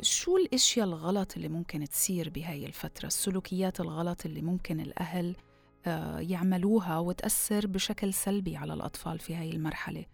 شو 0.00 0.36
الإشياء 0.36 0.86
الغلط 0.86 1.36
اللي 1.36 1.48
ممكن 1.48 1.88
تصير 1.88 2.30
بهاي 2.30 2.66
الفترة؟ 2.66 3.06
السلوكيات 3.06 3.80
الغلط 3.80 4.26
اللي 4.26 4.42
ممكن 4.42 4.80
الأهل 4.80 5.36
آه، 5.86 6.18
يعملوها 6.18 6.98
وتأثر 6.98 7.66
بشكل 7.66 8.14
سلبي 8.14 8.56
على 8.56 8.74
الأطفال 8.74 9.18
في 9.18 9.34
هاي 9.34 9.50
المرحلة. 9.50 10.04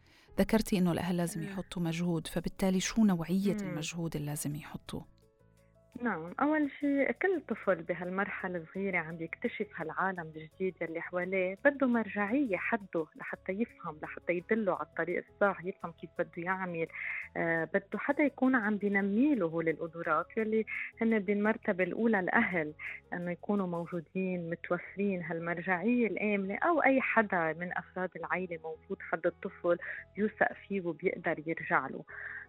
ذكرتي 0.40 0.78
إنه 0.78 0.92
الأهل 0.92 1.16
لازم 1.16 1.42
يحطوا 1.42 1.82
مجهود 1.82 2.26
فبالتالي 2.26 2.80
شو 2.80 3.04
نوعية 3.04 3.56
المجهود 3.60 4.16
اللي 4.16 4.26
لازم 4.26 4.56
يحطوه؟ 4.56 5.04
نعم 5.98 6.32
أول 6.40 6.70
شيء 6.80 7.10
كل 7.10 7.40
طفل 7.48 7.74
بهالمرحلة 7.82 8.58
الصغيرة 8.58 8.98
عم 8.98 9.16
بيكتشف 9.16 9.66
هالعالم 9.76 10.32
الجديد 10.36 10.74
اللي 10.82 11.00
حواليه 11.00 11.58
بده 11.64 11.86
مرجعية 11.86 12.56
حده 12.56 13.06
لحتى 13.16 13.52
يفهم 13.52 13.96
لحتى 14.02 14.32
يدله 14.32 14.72
على 14.74 14.82
الطريق 14.86 15.24
الصح 15.28 15.64
يفهم 15.64 15.92
كيف 16.00 16.10
بده 16.18 16.30
يعمل. 16.36 16.86
آه 17.36 17.64
بده 17.64 17.98
حدا 17.98 18.22
يكون 18.24 18.54
عم 18.54 18.76
بينمي 18.76 19.34
له 19.34 19.46
هول 19.46 19.68
القدرات 19.68 20.26
يلي 20.36 20.64
هن 21.02 21.18
بالمرتبة 21.18 21.84
الأولى 21.84 22.20
الأهل 22.20 22.72
أنه 23.12 23.30
يكونوا 23.30 23.66
موجودين 23.66 24.50
متوفرين. 24.50 25.22
هالمرجعية 25.22 26.06
الآمنة 26.06 26.54
أو 26.58 26.82
أي 26.82 27.00
حدا 27.00 27.52
من 27.52 27.78
أفراد 27.78 28.10
العائلة 28.16 28.58
موجود 28.64 28.98
حد 29.00 29.26
الطفل 29.26 29.78
يوثق 30.16 30.52
فيه 30.52 30.80
وبيقدر 30.80 31.42
يرجع 31.46 31.86
له. 31.86 32.04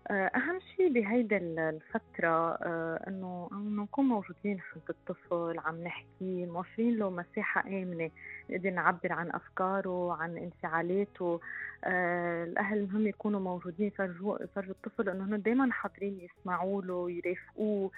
آه، 0.08 0.32
أهم 0.36 0.60
شيء 0.76 0.94
بهيدي 0.94 1.38
الفترة 1.38 2.54
آه، 2.54 3.04
إنه 3.08 3.31
إنه 3.52 3.84
نكون 3.84 4.06
موجودين 4.06 4.60
عند 4.76 4.84
الطفل 4.90 5.60
عم 5.60 5.84
نحكي 5.84 6.46
موفرين 6.46 6.98
له 6.98 7.10
مساحة 7.10 7.68
آمنة 7.68 8.12
نقدر 8.50 8.70
نعبر 8.70 9.14
عن 9.14 9.32
أفكاره 9.32 10.14
عن 10.14 10.38
انفعالاته. 10.38 11.40
آه، 11.84 12.44
الأهل 12.44 12.88
مهم 12.88 13.08
يكونوا 13.08 13.40
موجودين 13.40 13.88
يفرجوا 13.88 14.44
يفرجوا 14.44 14.72
الطفل 14.72 15.10
إنه 15.10 15.24
هن 15.24 15.42
دايما 15.42 15.72
حاضرين 15.72 16.20
يسمعوا 16.22 16.82
له 16.82 17.12
يرافقوه. 17.12 17.92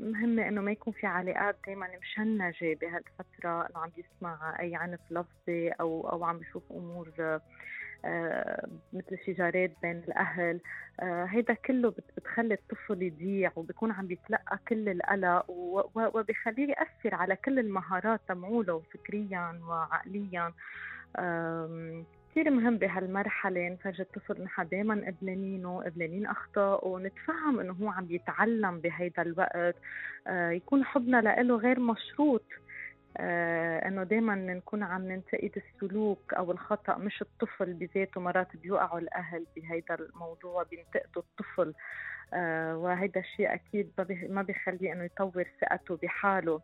مهم 0.00 0.38
إنه 0.38 0.60
ما 0.60 0.70
يكون 0.72 0.92
في 0.92 1.06
علاقات 1.06 1.56
دائما 1.66 1.88
مشنجة 2.02 2.78
بهالفترة 2.80 3.66
إنه 3.66 3.78
عم 3.80 3.90
يسمع 3.96 4.56
أي 4.60 4.76
عنف 4.76 5.00
لفظي 5.10 5.68
أو 5.68 6.08
أو 6.12 6.24
عم 6.24 6.38
بيشوف 6.38 6.62
أمور 6.70 7.10
مثل 8.92 9.18
شجارات 9.26 9.72
بين 9.82 10.02
الأهل. 10.08 10.60
آه، 11.00 11.24
هيدا 11.24 11.54
كله 11.54 11.94
بتخلي 12.16 12.54
الطفل 12.54 13.02
يضيع 13.02 13.52
وبيكون 13.56 13.92
عم 13.92 14.06
بيتلقى 14.06 14.58
كل 14.68 14.88
القلق 14.88 15.44
وبيخليه 15.94 16.68
يأثر 16.68 17.14
على 17.14 17.36
كل 17.36 17.58
المهارات 17.58 18.20
تمعوله 18.28 18.82
فكريا 18.92 19.60
وعقليا. 19.68 20.52
كثير 22.36 22.50
مهم 22.50 22.78
بهالمرحلة 22.78 23.68
نفرج 23.68 24.00
الطفل 24.00 24.42
نحن 24.42 24.68
دائما 24.68 24.94
قبلانينه 25.06 25.82
قبلانين 25.82 26.26
أخطائه 26.26 26.86
ونتفهم 26.86 27.60
إنه 27.60 27.72
هو 27.72 27.88
عم 27.88 28.06
يتعلم 28.10 28.80
بهيدا 28.80 29.22
الوقت. 29.22 29.76
آه، 30.26 30.50
يكون 30.50 30.84
حبنا 30.84 31.42
له 31.42 31.56
غير 31.56 31.80
مشروط. 31.80 32.44
إنه 33.86 34.02
دائما 34.02 34.34
نكون 34.34 34.82
عم 34.82 35.08
ننتقد 35.08 35.50
السلوك 35.56 36.34
أو 36.34 36.52
الخطأ 36.52 36.98
مش 36.98 37.22
الطفل 37.22 37.72
بذاته 37.72 38.20
مرات 38.20 38.56
بيوقعوا 38.56 38.98
الأهل 38.98 39.46
بهيدا 39.56 39.94
الموضوع 39.94 40.62
بينتقدوا 40.62 41.22
الطفل. 41.22 41.74
آه 42.34 42.76
وهيدا 42.76 43.20
الشيء 43.20 43.54
أكيد 43.54 43.92
ما 44.28 44.42
بيخليه 44.42 44.92
إنه 44.92 45.04
يطور 45.04 45.46
ثقته 45.60 45.96
بحاله. 46.02 46.60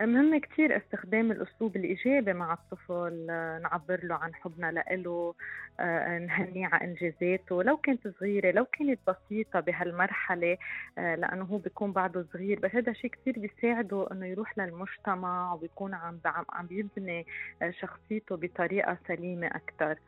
مهم 0.00 0.40
كتير 0.40 0.76
استخدام 0.76 1.32
الأسلوب 1.32 1.76
الإيجابي 1.76 2.32
مع 2.32 2.52
الطفل 2.52 3.26
آه، 3.30 3.58
نعبر 3.58 4.00
له 4.04 4.14
عن 4.14 4.34
حبنا 4.34 4.72
لإله 4.72 5.34
آه، 5.80 6.18
نهنيه 6.18 6.66
على 6.66 6.84
إنجازاته. 6.84 7.62
لو 7.62 7.76
كانت 7.76 8.08
صغيرة 8.08 8.50
لو 8.50 8.64
كانت 8.64 8.98
بسيطة 9.08 9.60
بهالمرحلة 9.60 10.56
آه، 10.98 11.14
لأنه 11.14 11.44
هو 11.44 11.58
بيكون 11.58 11.92
بعده 11.92 12.26
صغير. 12.32 12.60
بس 12.60 12.74
هذا 12.74 12.92
شيء 12.92 13.10
كتير 13.10 13.38
بيساعده 13.38 14.06
إنه 14.12 14.26
يروح 14.26 14.58
للمجتمع 14.58 15.52
وبيكون 15.52 15.94
عم 15.94 16.20
عم 16.24 16.66
بيبني 16.66 17.26
شخصيته 17.70 18.36
بطريقة 18.36 18.98
سليمة 19.08 19.46
أكثر 19.46 19.98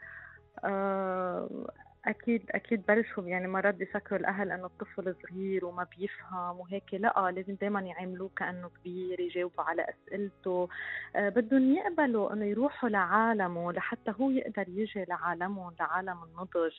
أكيد 2.07 2.43
أكيد 2.51 2.87
بلشوا 2.89 3.25
يعني 3.25 3.49
مرات 3.49 3.75
بيفكروا 3.75 4.21
الأهل 4.21 4.53
إنه 4.53 4.67
الطفل 4.67 5.15
صغير 5.23 5.65
وما 5.65 5.87
بيفهم 5.99 6.61
وهيك. 6.61 6.95
لا 6.95 7.31
لازم 7.35 7.55
دائما 7.55 7.81
يعاملوه 7.81 8.31
كأنه 8.37 8.69
كبير 8.69 9.21
يجاوبوا 9.21 9.65
على 9.65 9.87
أسئلته. 9.89 10.69
آه 11.17 11.29
بدهم 11.29 11.75
يقبلوا 11.75 12.33
إنه 12.33 12.45
يروحوا 12.45 12.89
لعالمه 12.89 13.73
لحتى 13.73 14.15
هو 14.21 14.31
يقدر 14.31 14.69
يجي 14.69 15.05
لعالمهم 15.09 15.75
لعالم 15.81 16.23
النضج. 16.25 16.73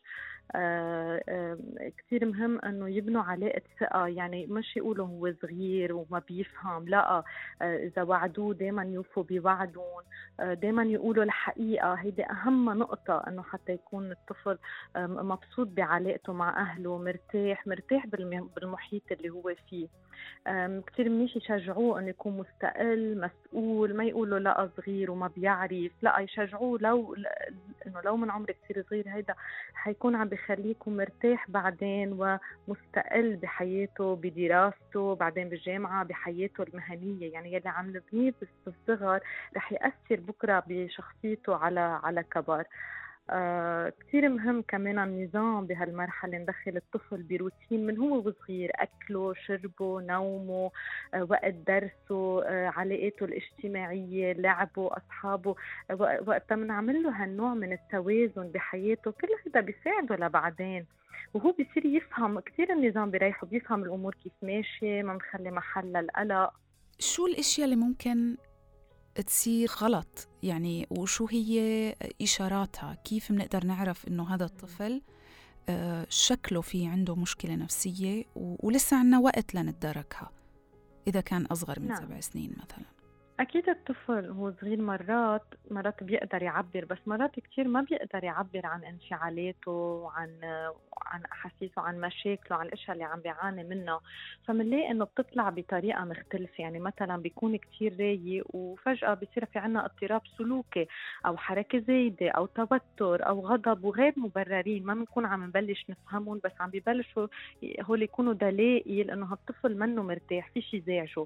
كثير 1.98 2.26
مهم 2.26 2.60
إنه 2.60 2.90
يبنوا 2.90 3.24
علاقة 3.24 3.62
ثقة. 3.80 4.08
يعني 4.08 4.46
مش 4.46 4.78
يقولوا 4.78 5.08
هو 5.08 5.34
صغير 5.42 5.94
وما 5.94 6.22
بيفهم 6.28 6.88
لا 6.88 7.10
آه 7.12 7.24
إذا 7.62 8.04
وعدوه 8.04 8.54
دائما 8.54 8.84
يوفوا 8.84 9.24
بوعدهم. 9.24 10.04
آه 10.40 10.54
دائما 10.54 10.84
يقولوا 10.84 11.24
الحقيقة. 11.24 11.94
هيدي 11.94 12.26
أهم 12.26 12.78
نقطة 12.80 13.24
إنه 13.28 13.42
حتى 13.44 13.72
يكون 13.72 14.12
الطفل 14.12 14.58
آه 14.96 15.08
مبسوط 15.08 15.68
بعلاقته 15.68 16.34
مع 16.34 16.62
أهله 16.62 16.98
مرتاح 16.98 17.68
مرتاح 17.68 18.06
بالمحيط 18.56 19.04
اللي 19.12 19.30
هو 19.30 19.54
فيه. 19.70 19.88
كثير 20.88 21.10
منيح 21.10 21.38
يشجعوه 21.38 22.00
إنه 22.00 22.10
يكون 22.10 22.38
مستقل 22.38 23.22
مسؤول 23.22 23.96
ما 23.96 24.04
يقولوا 24.04 24.40
لا 24.40 24.70
صغير 24.78 25.12
وما 25.12 25.28
بيعرف. 25.28 25.92
لا 26.02 26.20
يشجعوه 26.20 26.80
لو 26.82 27.16
إنه 27.88 28.02
لو 28.02 28.18
من 28.18 28.32
عمر 28.32 28.52
كثير 28.52 28.86
صغير 28.90 29.04
هيدا 29.08 29.36
حيكون 29.74 30.16
عم 30.16 30.28
بخليه 30.42 30.72
يكون 30.72 30.98
مرتاح 30.98 31.50
بعدين 31.50 32.14
ومستقل 32.68 33.36
بحياته 33.36 34.16
بدراسته 34.16 35.16
بعدين 35.16 35.50
بالجامعة 35.50 36.04
بحياته 36.04 36.64
المهنية. 36.64 37.34
يعني 37.34 37.54
يلي 37.54 37.70
عم 37.70 37.90
نبنيه 37.90 38.34
بالصغر 38.66 39.20
رح 39.56 39.72
يأثر 39.72 40.20
بكرة 40.20 40.64
بشخصيته 40.68 41.56
على 41.56 42.00
على 42.04 42.24
كبر. 42.24 42.64
آه 43.34 43.94
كثير 44.00 44.30
مهم 44.30 44.62
كمان 44.68 45.00
النظام 45.00 45.68
بهالمرحلة 45.68 46.38
ندخل 46.38 46.78
الطفل 46.78 47.24
بروتين 47.24 47.86
من 47.86 47.98
هو 47.98 48.18
وصغير 48.18 48.72
أكله 48.76 49.34
شربه 49.34 50.02
نومه 50.02 50.72
آه 51.14 51.24
وقت 51.30 51.54
درسه 51.68 52.44
آه 52.46 52.68
علاقاته 52.68 53.24
الاجتماعية 53.26 54.34
لعبه 54.34 54.90
أصحابه 54.98 55.56
وقت 56.28 56.54
بنعمل 56.54 57.04
له 57.04 57.24
هالنوع 57.24 57.54
من 57.54 57.74
التوازن 57.74 58.48
بحياته 58.48 59.12
كل 59.12 59.28
هذا 59.48 59.62
بيساعده 59.62 60.16
لبعدين. 60.16 60.86
وهو 61.34 61.52
بيصير 61.52 61.86
يفهم 61.86 62.40
كثير 62.40 62.74
النظام 62.74 63.12
بيريحه 63.12 63.48
بيفهم 63.48 63.84
الأمور 63.84 64.16
كيف 64.24 64.34
ماشية 64.42 65.04
ما 65.04 65.14
مخلي 65.14 65.52
محل 65.52 65.94
للقلق. 65.94 66.54
شو 67.00 67.26
الأشياء 67.28 67.66
اللي 67.66 67.76
ممكن 67.76 68.36
تصير 69.26 69.72
غلط. 69.82 70.28
يعني 70.44 70.88
وشو 70.90 71.28
هي 71.28 71.96
إشاراتها؟ 72.22 72.94
كيف 72.94 73.32
بنقدر 73.32 73.66
نعرف 73.66 74.08
إنه 74.08 74.36
هذا 74.36 74.46
الطفل 74.46 75.02
آه، 75.70 76.06
شكله 76.10 76.62
في 76.62 76.88
عنده 76.88 77.16
مشكلة 77.16 77.56
نفسية 77.56 78.26
ولسه 78.36 78.98
عنا 78.98 79.20
وقت 79.20 79.56
لنتداركها 79.56 80.32
إذا 81.08 81.22
كان 81.22 81.46
أصغر 81.46 81.80
من 81.80 81.88
نعم. 81.88 81.98
سبع 81.98 82.20
سنين 82.20 82.52
مثلاً. 82.52 83.01
أكيد 83.40 83.70
الطفل 83.70 84.26
هو 84.30 84.52
صغير 84.62 84.82
مرات 84.82 85.46
مرات 85.72 86.04
بيقدر 86.04 86.44
يعبر 86.44 86.86
بس 86.86 86.98
مرات 87.08 87.40
كتير 87.40 87.68
ما 87.68 87.82
بيقدر 87.82 88.24
يعبر 88.24 88.66
عن 88.66 88.84
انفعالاته 88.86 89.72
وعن 89.72 90.40
عن 91.08 91.24
أحاسيسه 91.32 91.82
عن 91.82 92.00
مشاكله 92.02 92.58
عن 92.58 92.66
الأشياء 92.66 92.94
اللي 92.94 93.04
عم 93.04 93.20
بيعاني 93.22 93.64
منها. 93.64 94.00
فمنلاقي 94.48 94.92
إنه 94.92 95.06
بتطلع 95.06 95.50
بطريقة 95.50 96.06
مختلفة. 96.06 96.54
يعني 96.64 96.80
مثلا 96.80 97.18
بيكون 97.18 97.58
كتير 97.58 97.96
رايق 98.00 98.44
وفجأة 98.56 99.14
بصير 99.14 99.46
في 99.46 99.60
عنا 99.60 99.86
اضطراب 99.86 100.22
سلوكي 100.38 100.88
أو 101.26 101.38
حركة 101.38 101.80
زايدة 101.80 102.30
أو 102.32 102.46
توتر 102.46 103.28
أو 103.28 103.48
غضب 103.48 103.84
وغير 103.84 104.14
مبررين. 104.18 104.86
ما 104.86 104.94
بنكون 104.94 105.26
عم 105.26 105.44
نبلش 105.44 105.86
نفهمهم 105.90 106.42
بس 106.44 106.52
عم 106.60 106.70
ببلشوا 106.70 107.28
هول 107.82 108.02
يكونوا 108.04 108.34
دلائل 108.34 109.12
إنه 109.12 109.26
هالطفل 109.26 109.78
منه 109.78 110.04
مرتاح 110.04 110.50
في 110.54 110.62
شيء 110.62 110.84
زعجه 110.88 111.26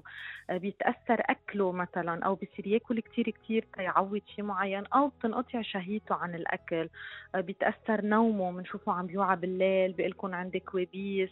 بيتأثر 0.50 1.22
أكله 1.30 1.72
مثلا 1.72 1.95
مثلا 1.96 2.24
أو 2.24 2.34
بصير 2.34 2.66
ياكل 2.66 3.00
كثير 3.00 3.30
كثير 3.30 3.66
تيعوض 3.74 4.20
شيء 4.36 4.44
معين 4.44 4.84
أو 4.86 5.08
بتنقطع 5.08 5.62
شهيته 5.62 6.14
عن 6.14 6.34
الأكل. 6.34 6.88
آه، 7.34 7.40
بيتاثر 7.40 8.04
نومه 8.04 8.52
بنشوفه 8.52 8.92
عم 8.92 9.06
بيوعى 9.06 9.36
بالليل 9.36 9.92
بيقول 9.92 10.34
عندي 10.34 10.60
كوابيس 10.60 11.30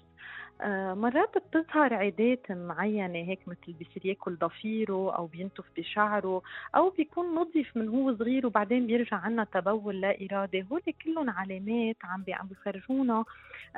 آه، 0.61 0.95
مرات 0.95 1.31
بتظهر 1.39 1.95
عادات 1.95 2.51
معينة 2.51 3.19
هيك 3.19 3.49
مثل 3.49 3.73
بيصير 3.73 4.07
ياكل 4.07 4.37
ضفيره 4.37 5.17
أو 5.17 5.27
بينتف 5.27 5.65
بشعره 5.77 6.43
أو 6.77 6.91
بيكون 6.91 7.35
نظيف 7.35 7.77
من 7.77 7.89
هو 7.89 8.17
صغير 8.17 8.47
وبعدين 8.47 8.87
بيرجع 8.87 9.17
عنا 9.17 9.45
تبول 9.45 10.01
لا 10.01 10.17
إرادة. 10.31 10.67
هول 10.73 10.81
كلهم 11.05 11.31
علامات 11.31 11.97
عم 12.05 12.25
عم 12.29 12.47
بيفرجونا 12.49 13.25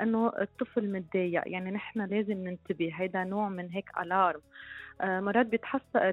إنه 0.01 0.31
الطفل 0.41 0.91
متضايق. 0.91 1.43
يعني 1.45 1.71
نحن 1.71 2.01
لازم 2.01 2.33
ننتبه 2.33 2.91
هيدا 2.95 3.23
نوع 3.23 3.49
من 3.49 3.69
هيك 3.71 3.89
ألارم 4.01 4.39
آه، 4.39 4.86
مرات 5.03 5.45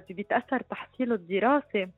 بيتأثر 0.08 0.60
تحصيله 0.60 1.14
الدراسي 1.14 1.88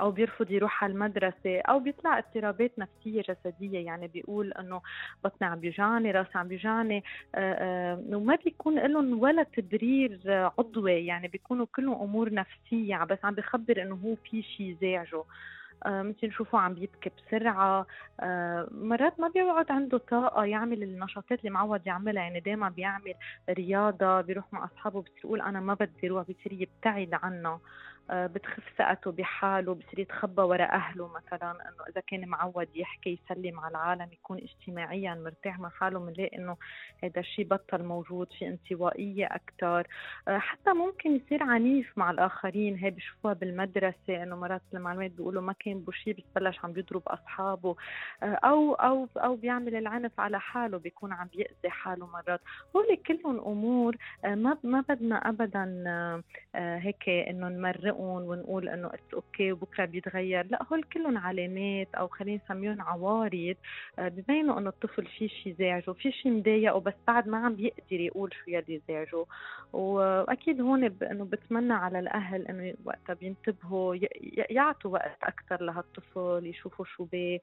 أو 0.00 0.10
بيرفض 0.10 0.50
يروح 0.50 0.84
على 0.84 0.92
المدرسة 0.92 1.60
أو 1.60 1.78
بيطلع 1.78 2.18
اضطرابات 2.18 2.72
نفسية 2.78 3.22
جسدية. 3.22 3.78
يعني 3.78 4.08
بيقول 4.08 4.52
إنه 4.52 4.80
بطني 5.24 5.48
عم 5.48 5.60
بيوجعني 5.60 6.10
راسي 6.10 6.30
عم 6.34 6.48
بيوجعني. 6.48 7.04
آه، 7.34 7.54
آه، 7.54 8.16
وما 8.16 8.38
بيكون 8.44 8.78
لهم 8.78 9.20
ولا 9.20 9.42
تبرير 9.42 10.20
عضوي. 10.58 11.06
يعني 11.06 11.28
بيكونوا 11.28 11.66
كلهم 11.74 12.02
أمور 12.02 12.32
نفسية 12.34 13.04
بس 13.04 13.18
عم 13.24 13.34
بخبر 13.34 13.82
إنه 13.82 13.94
هو 14.04 14.14
في 14.14 14.42
شيء 14.42 14.76
زعجه. 14.80 15.24
آه، 15.86 16.02
ممكن 16.02 16.28
نشوفه 16.28 16.58
عم 16.58 16.74
بيبكي 16.74 17.10
بسرعة. 17.18 17.86
آه، 18.20 18.68
مرات 18.70 19.20
ما 19.20 19.28
بيقعد 19.28 19.72
عنده 19.72 19.98
طاقة 19.98 20.44
يعمل 20.44 20.82
النشاطات 20.82 21.38
اللي 21.40 21.50
معود 21.50 21.86
يعملها. 21.86 22.22
يعني 22.22 22.40
دايما 22.40 22.68
بيعمل 22.68 23.14
رياضة 23.50 24.20
بيروح 24.20 24.52
مع 24.52 24.64
أصحابه 24.64 25.02
بصير 25.02 25.18
يقول 25.24 25.40
أنا 25.40 25.60
ما 25.60 25.74
بدي 25.74 26.06
أروح 26.06 26.22
بصير 26.22 26.52
يبتعد 26.52 27.10
عنا 27.22 27.48
آه، 27.48 27.60
بتخف 28.10 28.62
ثقته 28.78 29.12
بحاله 29.12 29.74
بصير 29.74 29.98
يتخبى 29.98 30.42
وراء 30.42 30.74
أهله 30.74 31.08
مثلا 31.08 31.50
إنه 31.50 31.84
إذا 31.88 32.00
كان 32.00 32.28
معود 32.28 32.68
يحكي 32.74 33.18
يسلم 33.24 33.60
على 33.60 33.70
العالم 33.70 34.08
يكون 34.12 34.38
اجتماعيا 34.38 35.14
مرتاح 35.14 35.58
مع 35.58 35.68
حاله 35.68 35.98
بنلاقي 35.98 36.36
إنه 36.38 36.56
هذا 37.04 37.20
الشيء 37.20 37.46
بطل 37.46 37.84
موجود 37.84 38.32
في 38.38 38.48
انطوائية 38.48 39.26
أكثر 39.26 39.86
آه، 40.28 40.38
حتى 40.38 40.72
ممكن 40.72 41.16
يصير 41.16 41.42
عنيف 41.42 41.92
مع 41.96 42.10
الآخرين 42.10 42.76
هي 42.76 42.90
بشوفوها 42.90 43.34
بالمدرسة 43.34 44.22
إنه 44.22 44.36
مرات 44.36 44.62
المعلومات 44.74 45.10
بيقولوا 45.10 45.42
ما 45.42 45.52
كان 45.52 45.80
بشي 45.80 46.12
بس 46.12 46.24
بلش 46.36 46.58
عم 46.64 46.72
بيضرب 46.72 47.02
أصحابه. 47.06 47.76
آه، 48.22 48.38
أو 48.44 48.74
أو 48.74 49.08
أو 49.16 49.36
بيعمل 49.36 49.74
العنف 49.74 50.20
على 50.20 50.40
حاله 50.40 50.78
بيكون 50.78 51.12
عم 51.12 51.26
بيأذي 51.26 51.70
حاله 51.70 52.06
مرات. 52.06 52.40
هول 52.76 52.96
كلهم 53.06 53.40
أمور 53.40 53.96
ما 54.24 54.56
ما 54.64 54.84
بدنا 54.88 55.28
ابدا 55.28 55.64
هيك 56.54 57.08
إنه 57.08 57.48
نمرق 57.48 57.97
نعلقهم 57.98 58.28
ونقول 58.28 58.68
إنه 58.68 58.86
it's 58.86 59.14
okay 59.14 59.52
وبكرة 59.52 59.84
بيتغير. 59.84 60.46
لا 60.50 60.62
هول 60.72 60.82
كلهم 60.82 61.18
علامات 61.18 61.88
أو 61.94 62.08
خلينا 62.08 62.40
نسميهم 62.44 62.82
عوارض 62.82 63.56
آه، 63.98 64.08
ببينوا 64.08 64.58
إنه 64.58 64.68
الطفل 64.68 65.06
في 65.06 65.28
شيء 65.28 65.54
زعجه 65.58 65.92
في 65.92 66.12
شيء 66.12 66.32
مضايقه 66.32 66.80
بس 66.80 66.94
بعد 67.06 67.28
ما 67.28 67.38
عم 67.38 67.54
بيقدر 67.54 68.00
يقول 68.00 68.34
شو 68.34 68.50
يلي 68.50 68.80
زعجه. 68.88 69.24
وأكيد 69.72 70.60
هون 70.60 70.84
إنه 70.84 71.24
بتمنى 71.24 71.72
على 71.72 71.98
الأهل 71.98 72.46
إنه 72.46 72.74
وقتها 72.84 73.14
بينتبهوا 73.14 73.96
يعطوا 74.50 74.90
وقت 74.90 75.18
أكثر 75.22 75.62
لهالطفل 75.62 76.46
يشوفوا 76.46 76.84
شو 76.84 77.04
بيه 77.04 77.38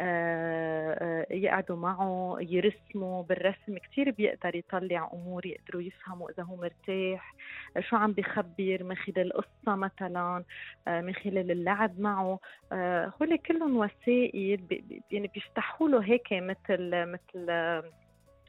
آه، 0.00 1.26
آه، 1.30 1.34
يقعدوا 1.34 1.76
معه 1.76 2.36
يرسموا 2.40 3.22
بالرسم. 3.22 3.78
كثير 3.78 4.10
بيقدر 4.10 4.56
يطلع 4.56 5.10
أمور 5.12 5.46
يقدروا 5.46 5.82
يفهموا 5.82 6.30
إذا 6.30 6.42
هو 6.42 6.56
مرتاح 6.56 7.34
شو 7.80 7.96
عم 7.96 8.12
بخبر 8.12 8.78
من 8.84 8.96
خلال 8.96 9.32
قصة 9.32 9.76
مثلا 10.00 10.44
آه، 10.88 11.00
من 11.00 11.14
خلال 11.14 11.50
اللعب 11.50 12.00
معه. 12.00 12.38
آه، 12.72 13.12
هول 13.22 13.36
كلهم 13.38 13.76
وسائل 13.76 14.66
يعني 15.10 15.28
بيفتحوا 15.34 15.88
له 15.88 16.04
هيك 16.04 16.28
مثل 16.32 16.90
مثل 17.06 17.50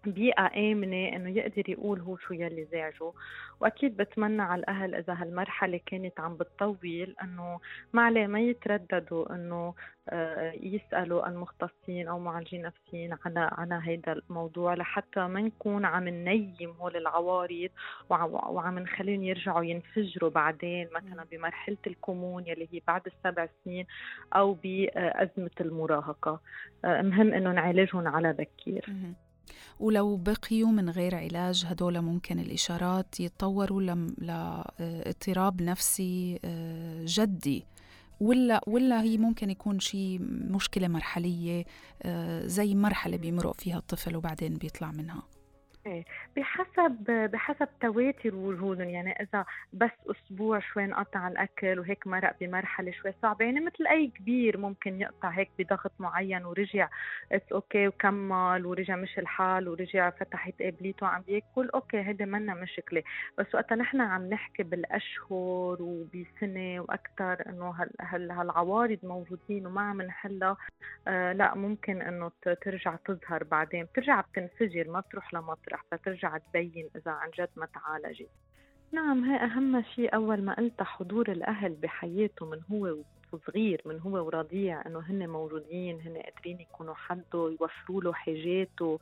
بيئة 0.06 0.72
آمنة 0.72 1.08
إنه 1.16 1.30
يقدر 1.30 1.70
يقول 1.70 2.00
هو 2.00 2.18
شو 2.18 2.34
يلي 2.34 2.68
زعجه 2.72 3.12
وأكيد 3.60 3.98
بتمنى 3.98 4.42
على 4.42 4.60
الأهل 4.60 4.96
إذا 4.96 5.14
هالمرحلة 5.14 5.80
كانت 5.86 6.20
عم 6.20 6.38
بتطول 6.38 7.16
إنه 7.24 7.60
ما 7.94 8.02
عليه 8.02 8.28
ما 8.28 8.40
يترددوا 8.40 9.36
إنه 9.36 9.74
آه، 10.10 10.54
يسألوا 10.62 11.28
المختصين 11.28 12.08
أو 12.08 12.20
معالجين 12.20 12.62
نفسيين 12.62 13.18
على 13.26 13.50
على 13.52 13.82
هيدا 13.84 14.14
الموضوع 14.14 14.74
لحتى 14.74 15.28
ما 15.28 15.42
نكون 15.42 15.86
عم 15.86 16.08
ننيم 16.08 16.72
هول 16.80 16.98
العوارض 16.98 17.70
وعم 18.10 18.80
نخليهم 18.80 19.24
يرجعوا 19.24 19.64
ينفجروا 19.64 20.30
بعدين 20.30 20.88
مثلا 20.92 21.26
بمرحلة 21.32 21.78
الكمون 21.88 22.48
يلي 22.48 22.68
هي 22.72 22.82
بعد 22.88 23.02
السبع 23.06 23.48
سنين 23.64 23.86
أو 24.36 24.54
بأزمة 24.54 25.52
المراهقة. 25.62 26.42
آه، 26.86 27.02
مهم 27.02 27.34
إنه 27.34 27.52
نعالجهم 27.52 28.08
على 28.08 28.34
بكير. 28.34 28.86
ولو 29.80 30.18
بقيوا 30.18 30.70
من 30.70 30.90
غير 30.90 31.16
علاج 31.16 31.66
هدول 31.68 32.02
ممكن 32.02 32.40
الإشارات 32.40 33.20
يتطوروا 33.20 33.82
لاضطراب 34.18 35.62
نفسي 35.62 36.40
آه، 36.46 37.04
جدي. 37.08 37.66
ولا 38.20 38.62
ولا 38.68 39.02
هي 39.02 39.18
ممكن 39.18 39.50
يكون 39.50 39.80
شيء 39.80 40.20
مشكلة 40.30 40.88
مرحلية 40.88 41.66
آه، 42.04 42.48
زي 42.48 42.76
مرحلة 42.76 43.18
بيمرق 43.18 43.62
فيها 43.62 43.78
الطفل 43.78 44.16
وبعدين 44.16 44.54
بيطلع 44.54 44.92
منها. 44.92 45.24
بحسب 46.36 47.04
بحسب 47.32 47.68
تواتر 47.82 48.36
وجودهم 48.36 48.90
يعني 48.90 49.12
إذا 49.12 49.46
بس 49.74 49.92
أسبوع 50.12 50.60
شوي 50.60 50.84
انقطع 50.86 51.28
الأكل 51.28 51.80
وهيك 51.80 52.08
مرق 52.08 52.36
بمرحلة 52.42 52.92
شوي 52.92 53.14
صعبة 53.22 53.46
يعني 53.46 53.60
مثل 53.60 53.88
أي 53.92 54.08
كبير 54.08 54.58
ممكن 54.58 55.02
يقطع 55.02 55.30
هيك 55.30 55.50
بضغط 55.60 55.92
معين 56.00 56.46
ورجع 56.46 56.90
it's 57.32 57.52
okay 57.52 57.88
وكمل 57.88 58.66
ورجع 58.66 58.96
مشي 58.96 59.20
الحال 59.20 59.68
ورجع 59.70 60.10
فتح 60.10 60.50
قابليته 60.60 61.08
عم 61.08 61.22
بياكل 61.22 61.70
okay 61.74 61.98
هيدي 62.02 62.26
منا 62.26 62.54
مشكلة. 62.54 63.04
بس 63.38 63.56
وقتها 63.56 63.76
نحن 63.76 64.02
عم 64.02 64.30
نحكي 64.30 64.64
بالأشهر 64.64 65.78
وبسنة 65.82 66.80
وأكثر 66.82 67.50
إنه 67.50 67.70
هال 68.02 68.32
هالعوارض 68.32 69.00
موجودين 69.04 69.68
وما 69.68 69.82
عم 69.82 70.02
نحلها 70.02 70.58
آه 71.08 71.34
لا 71.34 71.56
ممكن 71.56 72.02
إنه 72.02 72.32
ترجع 72.62 72.96
تظهر 73.06 73.44
بعدين. 73.44 73.84
بترجع 73.86 74.22
بتنفجر 74.22 74.90
ما 74.90 75.00
بتروح 75.00 75.34
لمطرح. 75.34 75.73
رح 75.74 75.96
ترجع 76.06 76.38
تبين 76.38 76.90
إذا 76.96 77.12
عن 77.12 77.30
جد 77.40 77.50
ما 77.56 77.66
تعالجت. 77.66 78.30
نعم 78.92 79.24
هي 79.24 79.36
أهم 79.44 79.84
شيء 79.84 80.16
أول 80.16 80.42
ما 80.42 80.54
قلت 80.54 80.84
حضور 80.84 81.32
الأهل 81.32 81.74
بحياته 81.74 82.46
من 82.46 82.62
هو 82.72 82.98
صغير 83.48 83.82
من 83.86 84.00
هو 84.00 84.26
ورضيع 84.26 84.86
إنه 84.86 85.00
هن 85.00 85.30
موجودين 85.30 86.02
هن 86.02 86.18
قادرين 86.18 86.60
يكونوا 86.60 86.94
حده 86.94 87.56
يوفروا 87.62 88.02
له 88.02 88.14
حاجاته. 88.14 89.00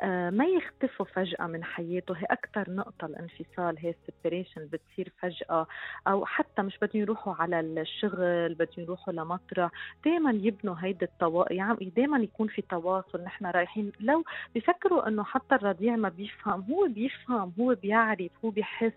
آه 0.00 0.30
ما 0.30 0.44
يختفوا 0.44 1.06
فجأة 1.06 1.46
من 1.46 1.64
حياته. 1.64 2.16
هي 2.16 2.24
أكثر 2.30 2.70
نقطة 2.70 3.06
الانفصال 3.06 3.78
هي 3.78 3.90
السيبريشن 3.90 4.66
بتصير 4.66 5.12
فجأة. 5.18 5.66
أو 6.06 6.26
حتى 6.26 6.62
مش 6.62 6.78
بدهم 6.82 7.02
يروحوا 7.02 7.34
على 7.34 7.60
الشغل 7.60 8.54
بدهم 8.54 8.78
يروحوا 8.78 9.12
لمطرح 9.12 9.70
دائما 10.04 10.30
يبنوا 10.30 10.74
هيدي 10.78 11.04
التوا 11.04 11.52
يعني 11.52 11.92
دائما 11.96 12.18
يكون 12.18 12.48
في 12.48 12.62
تواصل. 12.62 13.20
نحن 13.22 13.46
رايحين 13.46 13.92
لو 14.00 14.24
بيفكروا 14.54 15.08
إنه 15.08 15.24
حتى 15.24 15.54
الرضيع 15.54 15.96
ما 15.96 16.08
بيفهم 16.08 16.64
هو 16.70 16.86
بيفهم 16.88 17.52
هو 17.60 17.74
بيعرف 17.74 18.30
هو 18.44 18.50
بيحس. 18.50 18.92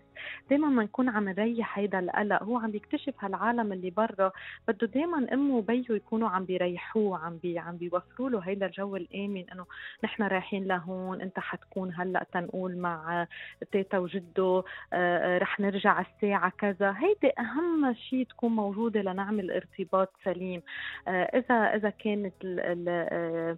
دائما 0.50 0.68
ما 0.68 0.82
نكون 0.82 1.08
عم 1.08 1.28
نريح 1.28 1.78
هيدا 1.78 1.98
القلق. 1.98 2.42
هو 2.42 2.58
عم 2.58 2.74
يكتشف 2.74 3.14
هالعالم 3.18 3.72
اللي 3.72 3.90
برا. 3.90 4.32
بده 4.72 4.86
دائما 4.86 5.26
أمه 5.32 5.56
وبيه 5.56 5.84
يكونوا 5.90 6.28
عم 6.28 6.44
بيريحوه 6.44 7.18
عم 7.18 7.36
بي 7.36 7.58
عم 7.58 7.76
بيوفروا 7.76 8.30
له 8.30 8.38
هيدا 8.38 8.66
الجو 8.66 8.96
الآمن 8.96 9.50
إنه 9.52 9.66
نحن 10.04 10.22
رايحين 10.22 10.64
لهون 10.64 11.20
أنت 11.20 11.38
حتكون 11.38 11.92
هلأ 11.94 12.26
تنقول 12.32 12.76
مع 12.76 13.26
تيتا 13.72 13.98
وجده 13.98 14.62
آه، 14.92 15.38
رح 15.38 15.60
نرجع 15.60 16.00
الساعة 16.00 16.52
كذا. 16.58 16.94
هيدي 16.98 17.32
أهم 17.38 17.94
شيء 17.94 18.26
تكون 18.26 18.52
موجودة 18.52 19.02
لنعمل 19.02 19.50
ارتباط 19.50 20.12
سليم. 20.24 20.62
اذا 21.08 21.54
إذا 21.54 21.90
كانت 21.90 22.34
ال 22.44 22.60
ال 22.60 23.56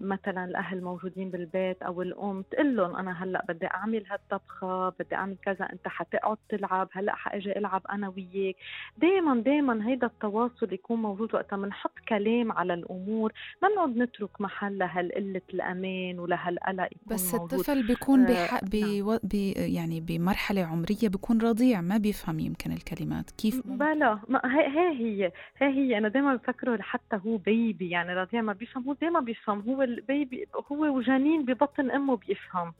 مثلا 0.00 0.44
الأهل 0.44 0.82
موجودين 0.82 1.30
بالبيت 1.30 1.82
أو 1.82 2.02
الأم 2.02 2.42
تقول 2.50 2.76
لهم 2.76 2.96
أنا 2.96 3.24
هلأ 3.24 3.44
بدي 3.48 3.66
أعمل 3.66 4.04
هالطبخة 4.10 4.88
بدي 4.88 5.14
أعمل 5.14 5.36
كذا 5.42 5.72
أنت 5.72 5.88
حتقعد 5.88 6.36
تلعب 6.48 6.88
هلأ 6.92 7.14
حأجي 7.14 7.58
ألعب 7.58 7.82
أنا 7.90 8.08
وياك 8.08 8.56
دائما 8.98 9.40
دائما 9.40 9.88
هيدا 9.88 10.06
التواصل 10.06 10.72
يكون 10.72 11.02
موجود 11.02 11.34
وقتها 11.34 11.56
بنحط 11.56 11.92
كلام 12.08 12.52
على 12.52 12.74
الأمور 12.74 13.32
ما 13.62 13.68
نقعد 13.68 13.96
نترك 13.96 14.40
محل 14.40 14.78
لهالقلة 14.78 15.42
الأمان 15.54 16.18
ولهالقلق 16.18 16.84
يكون 16.92 17.14
بس 17.16 17.34
موجود. 17.34 17.52
الطفل 17.52 17.86
بيكون. 17.86 18.26
آه 18.26 18.60
بي... 18.62 19.02
نعم. 19.02 19.18
بي... 19.22 19.52
يعني 19.52 20.00
بمرحلة 20.00 20.62
عمرية 20.62 21.08
بيكون 21.08 21.40
رضيع 21.40 21.80
ما 21.80 21.96
بيفهم 21.98 22.38
يمكن 22.38 22.72
الكلمات 22.72 23.30
كيف 23.30 23.66
بلا 23.66 24.18
ما 24.28 24.40
هي 24.44 24.66
هي 24.66 24.88
هي 24.98 25.32
هي, 25.58 25.68
هي. 25.68 25.98
أنا 25.98 26.08
دائما 26.08 26.36
بفكره 26.36 26.82
حتى 26.82 27.20
هو 27.26 27.36
baby 27.36 27.90
يعني 27.90 28.14
رضيع 28.14 28.42
ما 28.42 28.52
بيفهم 28.52 28.84
هو 28.84 28.92
دائما 28.92 29.20
بيفهم 29.20 29.61
هو 29.68 29.82
ال 29.82 29.95
baby 29.95 30.46
هو 30.72 30.96
وجنين 30.96 31.44
ببطن 31.44 31.90
أمه 31.90 32.16
بيفهم. 32.16 32.72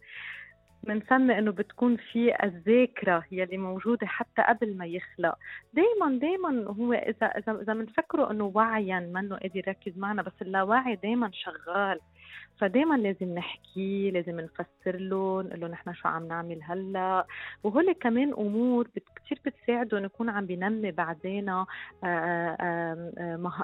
بنسمي 0.84 1.38
إنه 1.38 1.50
بتكون 1.50 1.96
في 1.96 2.44
الذاكرة 2.44 3.24
يلي 3.32 3.58
موجودة 3.58 4.06
حتى 4.06 4.42
قبل 4.42 4.76
ما 4.76 4.86
يخلق. 4.86 5.38
دائما 5.74 6.18
دائما 6.18 6.64
هو 6.72 6.92
اذا 6.92 7.26
اذا 7.26 7.62
إذا 7.62 7.74
بنفكره 7.74 8.30
إنه 8.30 8.52
وعيا 8.54 9.00
منه 9.00 9.36
قادر 9.36 9.56
يركز 9.56 9.98
معنا 9.98 10.22
بس 10.22 10.32
اللاواعي 10.42 10.96
دائما 10.96 11.30
شغال. 11.32 12.00
فدايما 12.58 12.94
لازم 12.94 13.34
نحكي 13.34 14.10
لازم 14.10 14.40
نفسر 14.40 14.96
له 14.96 15.42
نقول 15.42 15.60
له 15.60 15.68
نحن 15.68 15.94
شو 15.94 16.08
عم 16.08 16.28
نعمل 16.28 16.60
هلأ. 16.62 17.26
وهول 17.62 17.92
كمان 17.92 18.32
أمور 18.32 18.88
كثير 19.16 19.40
بتساعده 19.46 20.00
نكون 20.00 20.28
عم 20.30 20.46
بنمي 20.46 20.90
بعدين 20.90 21.64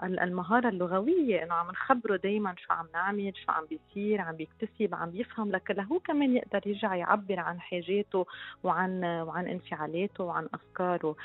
المهارة 0.05 0.69
اللغوية 0.69 1.43
إنه 1.43 1.55
عم 1.55 1.71
نخبره 1.71 2.17
دايما 2.17 2.55
شو 2.59 2.73
عم 2.73 2.87
نعمل 2.95 3.33
شو 3.37 3.53
عم 3.53 3.65
بيصير 3.67 4.21
عم 4.21 4.37
بيكتسب 4.37 4.95
عم 4.95 5.11
بيفهم 5.11 5.53
لكن 5.53 5.75
لهو 5.75 5.99
كمان 5.99 6.37
يقدر 6.37 6.61
يرجع 6.67 6.95
يعبر 6.95 7.41
عن 7.41 7.61
حاجاته 7.61 8.27
وعن 8.63 9.05
وعن 9.05 9.49
انفعالاته 9.49 10.25
وعن 10.25 10.49
أفكاره. 10.55 11.17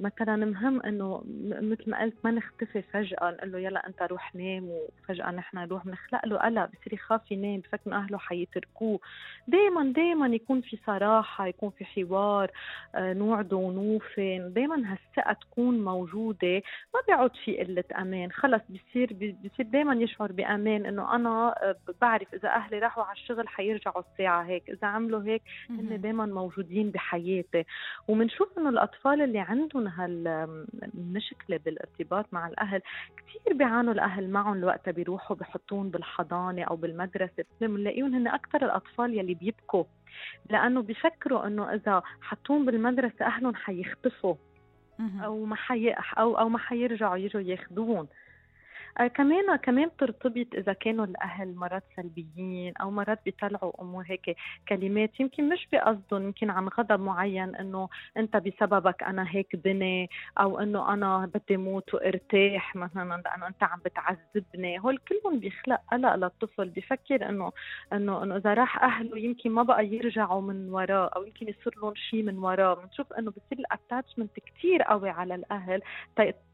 مثلا 0.00 0.36
مهم 0.36 0.82
إنه 0.82 1.22
مثل 1.44 1.90
ما 1.90 2.00
قلت 2.00 2.14
ما 2.24 2.30
نختفي 2.30 2.82
فجأة 2.82 3.30
نقول 3.30 3.52
له 3.52 3.58
يلا 3.58 3.86
أنت 3.86 4.02
روح 4.02 4.34
نام 4.34 4.68
وفجأة 4.68 5.30
نحن 5.30 5.58
نروح 5.58 5.84
بنخلق 5.86 6.26
له 6.26 6.43
قلق 6.44 6.64
بصير 6.64 6.94
يخاف 6.94 7.32
ينام 7.32 7.60
بفكر 7.60 7.80
إنه 7.86 7.96
أهله 7.96 8.18
حيتركوه. 8.18 9.00
دائما 9.48 9.92
دائما 9.92 10.26
يكون 10.26 10.60
في 10.60 10.78
صراحة 10.86 11.46
يكون 11.46 11.70
في 11.70 11.84
حوار 11.84 12.50
آه، 12.94 13.12
نوعد 13.12 13.52
ونوفن. 13.52 14.52
دائما 14.52 14.92
هالثقه 14.92 15.32
تكون 15.32 15.84
موجودة 15.84 16.62
ما 16.94 17.00
بيعود 17.06 17.30
في 17.44 17.58
قلة 17.58 17.84
أمان. 17.98 18.32
خلص 18.32 18.62
بصير 18.68 19.12
بصير 19.44 19.66
دائما 19.66 19.94
يشعر 19.94 20.32
بأمان 20.32 20.86
إنه 20.86 21.14
أنا 21.14 21.54
آه، 21.62 21.76
بعرف 22.00 22.34
إذا 22.34 22.48
أهلي 22.48 22.78
راحوا 22.78 23.04
على 23.04 23.16
الشغل 23.16 23.48
حيرجعوا 23.48 24.02
الساعة 24.12 24.42
هيك. 24.42 24.70
إذا 24.70 24.86
عملوا 24.88 25.22
هيك 25.22 25.42
هن 25.70 26.00
دائما 26.00 26.26
موجودين 26.26 26.90
بحياتي. 26.90 27.64
وبنشوف 28.08 28.58
إنه 28.58 28.68
الأطفال 28.68 29.22
اللي 29.22 29.38
عندهم 29.38 29.86
هالمشكله 29.86 31.56
بالارتباط 31.64 32.26
مع 32.32 32.48
الأهل 32.48 32.80
كثير 33.16 33.56
بيعانوا 33.56 33.92
الأهل 33.92 34.30
معهم 34.30 34.54
الوقت 34.54 34.88
بيروحوا 34.88 35.36
بحطون 35.36 35.90
بالحضانة. 35.90 36.33
أو 36.70 36.76
بالمدرسة 36.76 37.44
بنلاقيهم 37.60 38.14
هن 38.14 38.28
أكثر 38.28 38.64
الأطفال 38.64 39.18
يلي 39.18 39.34
بيبكوا 39.34 39.84
لأنه 40.50 40.82
بيفكروا 40.82 41.46
إنه 41.46 41.74
إذا 41.74 42.02
حطوهم 42.20 42.64
بالمدرسة 42.64 43.26
أهلهم 43.26 43.54
حيختفوا 43.54 44.34
أو 45.24 45.44
ما 45.44 45.56
حي 45.56 45.90
أو 45.90 46.38
أو 46.38 46.48
ما 46.48 46.58
حيرجعوا 46.58 47.16
يجوا 47.16 47.42
ياخذوهم 47.42 48.08
كمان 49.14 49.56
كمان 49.56 49.88
بترتبط 49.88 50.46
إذا 50.54 50.72
كانوا 50.72 51.04
الأهل 51.04 51.54
مرات 51.54 51.82
سلبيين 51.96 52.76
أو 52.76 52.90
مرات 52.90 53.20
بيطلعوا 53.24 53.82
أمور 53.82 54.04
هيك 54.06 54.36
كلمات 54.68 55.20
يمكن 55.20 55.48
مش 55.48 55.68
بقصدهم 55.72 56.22
يمكن 56.22 56.50
عن 56.50 56.68
غضب 56.68 57.00
معين 57.00 57.54
إنه 57.56 57.88
أنت 58.16 58.36
بسببك 58.36 59.02
أنا 59.02 59.26
هيك 59.30 59.56
بني 59.56 60.10
أو 60.40 60.58
إنه 60.60 60.92
أنا 60.92 61.30
بدي 61.34 61.56
موت 61.56 61.94
وأرتاح 61.94 62.76
مثلا 62.76 63.22
لأنه 63.24 63.46
أنت 63.46 63.62
عم 63.62 63.78
بتعذبني. 63.84 64.78
هول 64.80 64.98
كلهم 64.98 65.38
بيخلق 65.38 65.80
قلق 65.92 66.14
للطفل 66.14 66.68
بفكر 66.68 67.28
انه 67.28 67.52
انه 67.92 68.22
إنه 68.22 68.36
إذا 68.36 68.54
راح 68.54 68.82
أهله 68.82 69.18
يمكن 69.18 69.50
ما 69.50 69.62
بقى 69.62 69.86
يرجعوا 69.86 70.40
من 70.42 70.68
وراه 70.70 71.10
أو 71.16 71.24
يمكن 71.24 71.48
يصير 71.48 71.74
لهم 71.76 71.94
شيء 71.94 72.22
من 72.22 72.38
وراه. 72.38 72.74
بنشوف 72.74 73.12
إنه 73.12 73.30
بصير 73.30 73.58
الاتاتشمنت 73.58 74.30
كثير 74.40 74.82
قوي 74.82 75.10
على 75.10 75.34
الأهل 75.34 75.82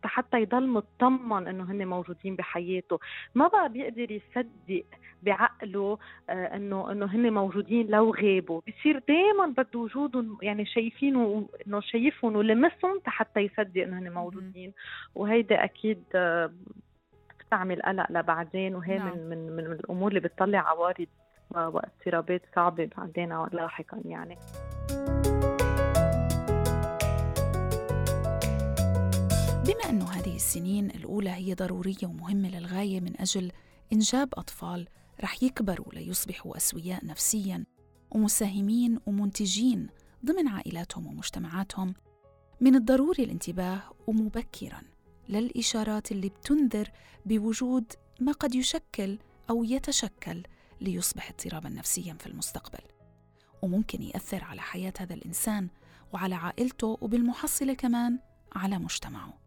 حتى 0.05 0.43
يضل 0.43 0.67
مطمن 0.69 1.49
إنه 1.49 1.65
هن 1.73 1.87
موجودين 1.89 2.30
موجودين 2.31 2.37
بحياته. 2.37 2.99
ما 3.35 3.49
بقى 3.49 3.69
بيقدر 3.69 4.11
يصدق 4.11 4.85
بعقله 5.23 5.99
آه 6.31 6.57
إنه 6.57 6.93
إنه 6.93 7.07
هن 7.07 7.33
موجودين 7.33 7.87
لو 7.87 8.15
غابوا. 8.15 8.61
بصير 8.69 9.03
دائما 9.09 9.47
بده 9.47 9.79
وجودهم 9.79 10.39
يعني 10.43 10.67
شايفينه 10.67 11.49
إنه 11.67 11.81
شايفهم 11.81 12.37
ولمسهم 12.37 13.01
حتى 13.07 13.41
يصدق 13.41 13.83
إنه 13.83 13.99
هن 13.99 14.13
موجودين. 14.13 14.73
وهيدا 15.15 15.65
أكيد 15.65 16.05
آه 16.15 16.51
بتعمل 17.47 17.83
قلق 17.83 18.07
لبعدين 18.11 18.75
وهي 18.75 18.99
نعم. 18.99 19.19
من, 19.19 19.31
من 19.31 19.57
من 19.57 19.73
الأمور 19.73 20.09
اللي 20.09 20.21
بتطلع 20.21 20.59
عوارض 20.59 21.07
واضطرابات 21.55 22.43
صعبة 22.55 22.89
بعدين 22.97 23.33
لاحقا 23.53 24.01
يعني. 24.05 24.37
بما 29.71 29.91
أن 29.91 30.03
هذه 30.03 30.37
السنين 30.37 30.91
الأولى 30.91 31.31
هي 31.31 31.55
ضرورية 31.55 32.05
ومهمة 32.05 32.49
للغاية 32.49 33.01
من 33.01 33.21
أجل 33.21 33.53
إنجاب 33.93 34.29
أطفال 34.35 34.89
رح 35.21 35.43
يكبروا 35.43 35.95
ليصبحوا 35.95 36.57
أسوياء 36.57 37.07
نفسياً 37.07 37.65
ومساهمين 38.11 38.99
ومنتجين 39.07 39.89
ضمن 40.25 40.49
عائلاتهم 40.49 41.07
ومجتمعاتهم 41.07 41.95
من 42.61 42.75
الضروري 42.75 43.25
الانتباه 43.25 43.83
ومبكرا 44.07 44.83
للإشارات 45.29 46.13
اللي 46.13 46.29
بتنذر 46.29 46.91
بوجود 47.27 47.93
ما 48.21 48.33
قد 48.33 48.55
يشكل 48.55 49.19
أو 49.51 49.65
يتشكل 49.65 50.43
ليصبح 50.81 51.31
اضطرابا 51.31 51.69
نفسيا 51.69 52.15
في 52.21 52.27
المستقبل. 52.27 52.85
وممكن 53.63 54.03
يأثر 54.03 54.45
على 54.45 54.61
حياة 54.61 54.93
هذا 54.99 55.15
الإنسان 55.15 55.69
وعلى 56.13 56.35
عائلته 56.35 56.99
وبالمحصلة 57.01 57.75
كمان 57.75 58.19
على 58.53 58.79
مجتمعه. 58.79 59.40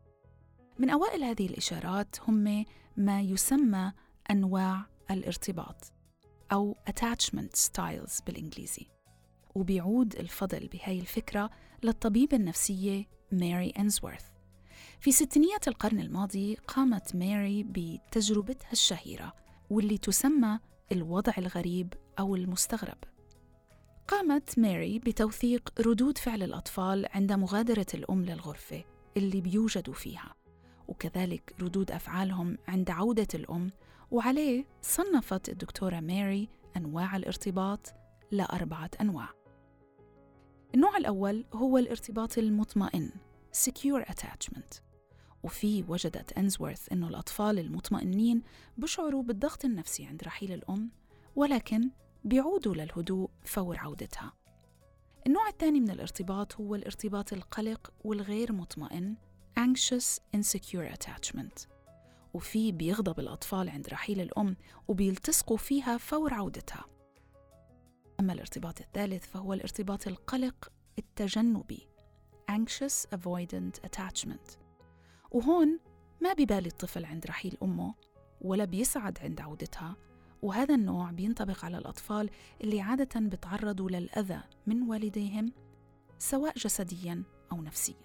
من 0.83 0.89
أوائل 0.89 1.23
هذه 1.23 1.45
الإشارات 1.45 2.15
هم 2.27 2.65
ما 2.97 3.21
يسمى 3.21 3.91
أنواع 4.31 4.85
الارتباط 5.11 5.93
أو 6.51 6.77
attachment 6.89 7.59
styles 7.67 8.23
بالإنجليزي 8.25 8.87
وبيعود 9.55 10.15
الفضل 10.15 10.67
بهاي 10.67 10.99
الفكرة 10.99 11.49
للطبيبة 11.83 12.37
النفسية 12.37 13.05
ماري 13.31 13.69
أنزورث. 13.69 14.25
في 14.99 15.11
ستينيات 15.11 15.67
القرن 15.67 15.99
الماضي 15.99 16.55
قامت 16.55 17.15
ماري 17.15 17.63
بتجربتها 17.63 18.71
الشهيرة 18.71 19.33
واللي 19.69 19.97
تسمى 19.97 20.59
الوضع 20.91 21.33
الغريب 21.37 21.93
أو 22.19 22.35
المستغرب. 22.35 22.97
قامت 24.07 24.59
ماري 24.59 24.99
بتوثيق 24.99 25.73
ردود 25.79 26.17
فعل 26.17 26.43
الأطفال 26.43 27.07
عند 27.13 27.33
مغادرة 27.33 27.87
الأم 27.93 28.25
للغرفة 28.25 28.83
اللي 29.17 29.41
بيوجدوا 29.41 29.93
فيها. 29.93 30.42
وكذلك 30.87 31.55
ردود 31.61 31.91
أفعالهم 31.91 32.57
عند 32.67 32.89
عودة 32.89 33.27
الأم 33.33 33.71
وعليه 34.11 34.65
صنفت 34.81 35.49
الدكتورة 35.49 35.99
ماري 35.99 36.49
أنواع 36.77 37.15
الارتباط 37.15 37.93
لأربعة 38.31 38.91
أنواع. 39.01 39.29
النوع 40.75 40.97
الأول 40.97 41.45
هو 41.53 41.77
الارتباط 41.77 42.37
المطمئن 42.37 43.11
secure 43.67 44.05
attachment 44.05 44.81
وفي 45.43 45.83
وجدت 45.87 46.31
أنزورث 46.31 46.91
أنه 46.91 47.07
الأطفال 47.07 47.59
المطمئنين 47.59 48.41
بشعروا 48.77 49.23
بالضغط 49.23 49.65
النفسي 49.65 50.05
عند 50.05 50.23
رحيل 50.23 50.51
الأم 50.51 50.91
ولكن 51.35 51.89
بيعودوا 52.23 52.75
للهدوء 52.75 53.29
فور 53.45 53.77
عودتها. 53.77 54.33
النوع 55.27 55.47
الثاني 55.47 55.79
من 55.79 55.89
الارتباط 55.89 56.55
هو 56.55 56.75
الارتباط 56.75 57.33
القلق 57.33 57.93
والغير 58.03 58.53
مطمئن 58.53 59.15
anxious 59.59 60.19
insecure 60.35 60.93
attachment. 60.93 61.67
وفي 62.33 62.71
بيغضب 62.71 63.19
الأطفال 63.19 63.69
عند 63.69 63.87
رحيل 63.89 64.21
الأم 64.21 64.55
وبيلتصقوا 64.87 65.57
فيها 65.57 65.97
فور 65.97 66.33
عودتها. 66.33 66.85
أما 68.19 68.33
الارتباط 68.33 68.81
الثالث 68.81 69.25
فهو 69.25 69.53
الارتباط 69.53 70.07
القلق 70.07 70.71
التجنبي 70.99 71.87
anxious 72.51 73.07
avoidant 73.15 73.89
attachment. 73.89 74.57
وهون 75.31 75.79
ما 76.21 76.33
ببالي 76.33 76.67
الطفل 76.67 77.05
عند 77.05 77.25
رحيل 77.25 77.57
أمه 77.63 77.93
ولا 78.41 78.65
بيسعد 78.65 79.19
عند 79.19 79.41
عودتها 79.41 79.95
وهذا 80.41 80.75
النوع 80.75 81.11
بينطبق 81.11 81.65
على 81.65 81.77
الأطفال 81.77 82.29
اللي 82.61 82.81
عادة 82.81 83.19
بتعرضوا 83.19 83.89
للأذى 83.89 84.41
من 84.67 84.81
والديهم 84.81 85.51
سواء 86.19 86.57
جسدياً 86.57 87.23
أو 87.51 87.61
نفسياً. 87.61 88.02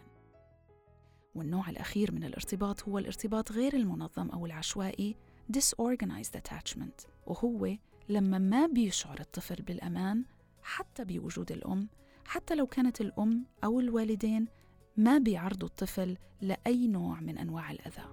والنوع 1.39 1.71
الأخير 1.71 2.13
من 2.13 2.25
الارتباط 2.25 2.83
هو 2.83 2.99
الارتباط 2.99 3.53
غير 3.53 3.75
المنظم 3.75 4.29
أو 4.29 4.47
العشوائي 4.47 5.17
disorganized 5.57 6.39
attachment 6.41 7.07
وهو 7.27 7.77
لما 8.09 8.39
ما 8.39 8.67
بيشعر 8.67 9.21
الطفل 9.21 9.63
بالأمان 9.63 10.25
حتى 10.63 11.05
بوجود 11.05 11.53
الأم 11.53 11.89
حتى 12.25 12.55
لو 12.55 12.67
كانت 12.67 13.01
الأم 13.01 13.45
أو 13.65 13.81
الوالدين 13.81 14.49
ما 14.97 15.19
بيعرضوا 15.19 15.69
الطفل 15.69 16.17
لأي 16.41 16.87
نوع 16.87 17.21
من 17.21 17.39
أنواع 17.39 17.71
الأذى. 17.71 18.05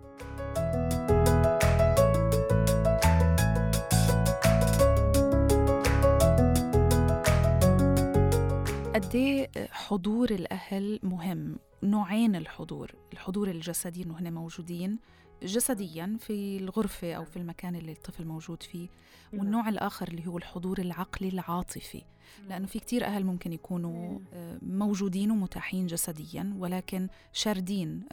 قد 8.96 9.16
إيه 9.16 9.50
حضور 9.72 10.32
الأهل 10.32 11.00
مهم؟ 11.04 11.60
نوعين 11.84 12.36
الحضور 12.36 12.92
الحضور 13.14 13.50
الجسدي 13.50 14.04
إنه 14.04 14.20
هن 14.20 14.34
موجودين 14.34 15.00
جسديا 15.44 16.18
في 16.20 16.58
الغرفة 16.58 17.14
أو 17.14 17.26
في 17.26 17.38
المكان 17.38 17.76
اللي 17.76 17.92
الطفل 17.92 18.26
موجود 18.26 18.64
فيه 18.64 18.88
نعم. 19.34 19.42
والنوع 19.42 19.70
الآخر 19.70 20.08
اللي 20.08 20.28
هو 20.28 20.38
الحضور 20.38 20.80
العقلي 20.80 21.30
العاطفي. 21.30 22.02
لأنه 22.50 22.68
في 22.68 22.80
كتير 22.80 23.06
أهل 23.06 23.26
ممكن 23.26 23.54
يكونوا 23.54 24.20
آه، 24.34 24.60
موجودين 24.62 25.32
ومتاحين 25.32 25.88
جسديا 25.88 26.54
ولكن 26.58 27.08
شاردين 27.34 28.04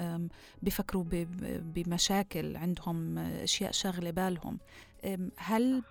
بفكروا 0.63 1.05
بمشاكل 1.75 2.57
عندهم 2.57 3.19
أشياء 3.19 3.73
شاغلة 3.73 4.11
بالهم. 4.11 4.59
هل 5.37 5.83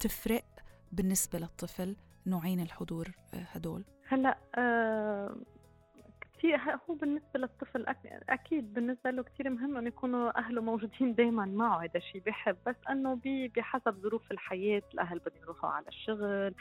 تفرق 0.00 0.44
بالنسبة 0.92 1.38
للطفل 1.38 1.96
نوعين 2.26 2.60
الحضور 2.60 3.10
آه، 3.34 3.46
هدول؟ 3.52 3.84
هلأ 4.10 4.38
كثير 4.54 5.59
هو 6.46 6.94
بالنسبة 6.94 7.40
للطفل 7.40 7.84
أكيد 8.28 8.74
بالنسبة 8.74 9.10
له 9.10 9.22
كثير 9.22 9.50
مهم 9.50 9.76
انه 9.76 9.88
يكونوا 9.88 10.38
أهله 10.38 10.62
موجودين 10.62 11.14
دائما 11.14 11.44
معه 11.44 11.78
هذا 11.82 11.90
الشيء 11.96 12.22
بحب 12.26 12.56
بس 12.66 12.76
أنه 12.90 13.20
بحسب 13.56 13.94
ظروف 14.02 14.32
الحياة 14.32 14.82
الأهل 14.94 15.18
بدهم 15.18 15.42
يروحوا 15.42 15.70
على 15.70 15.88
الشغل 15.88 16.54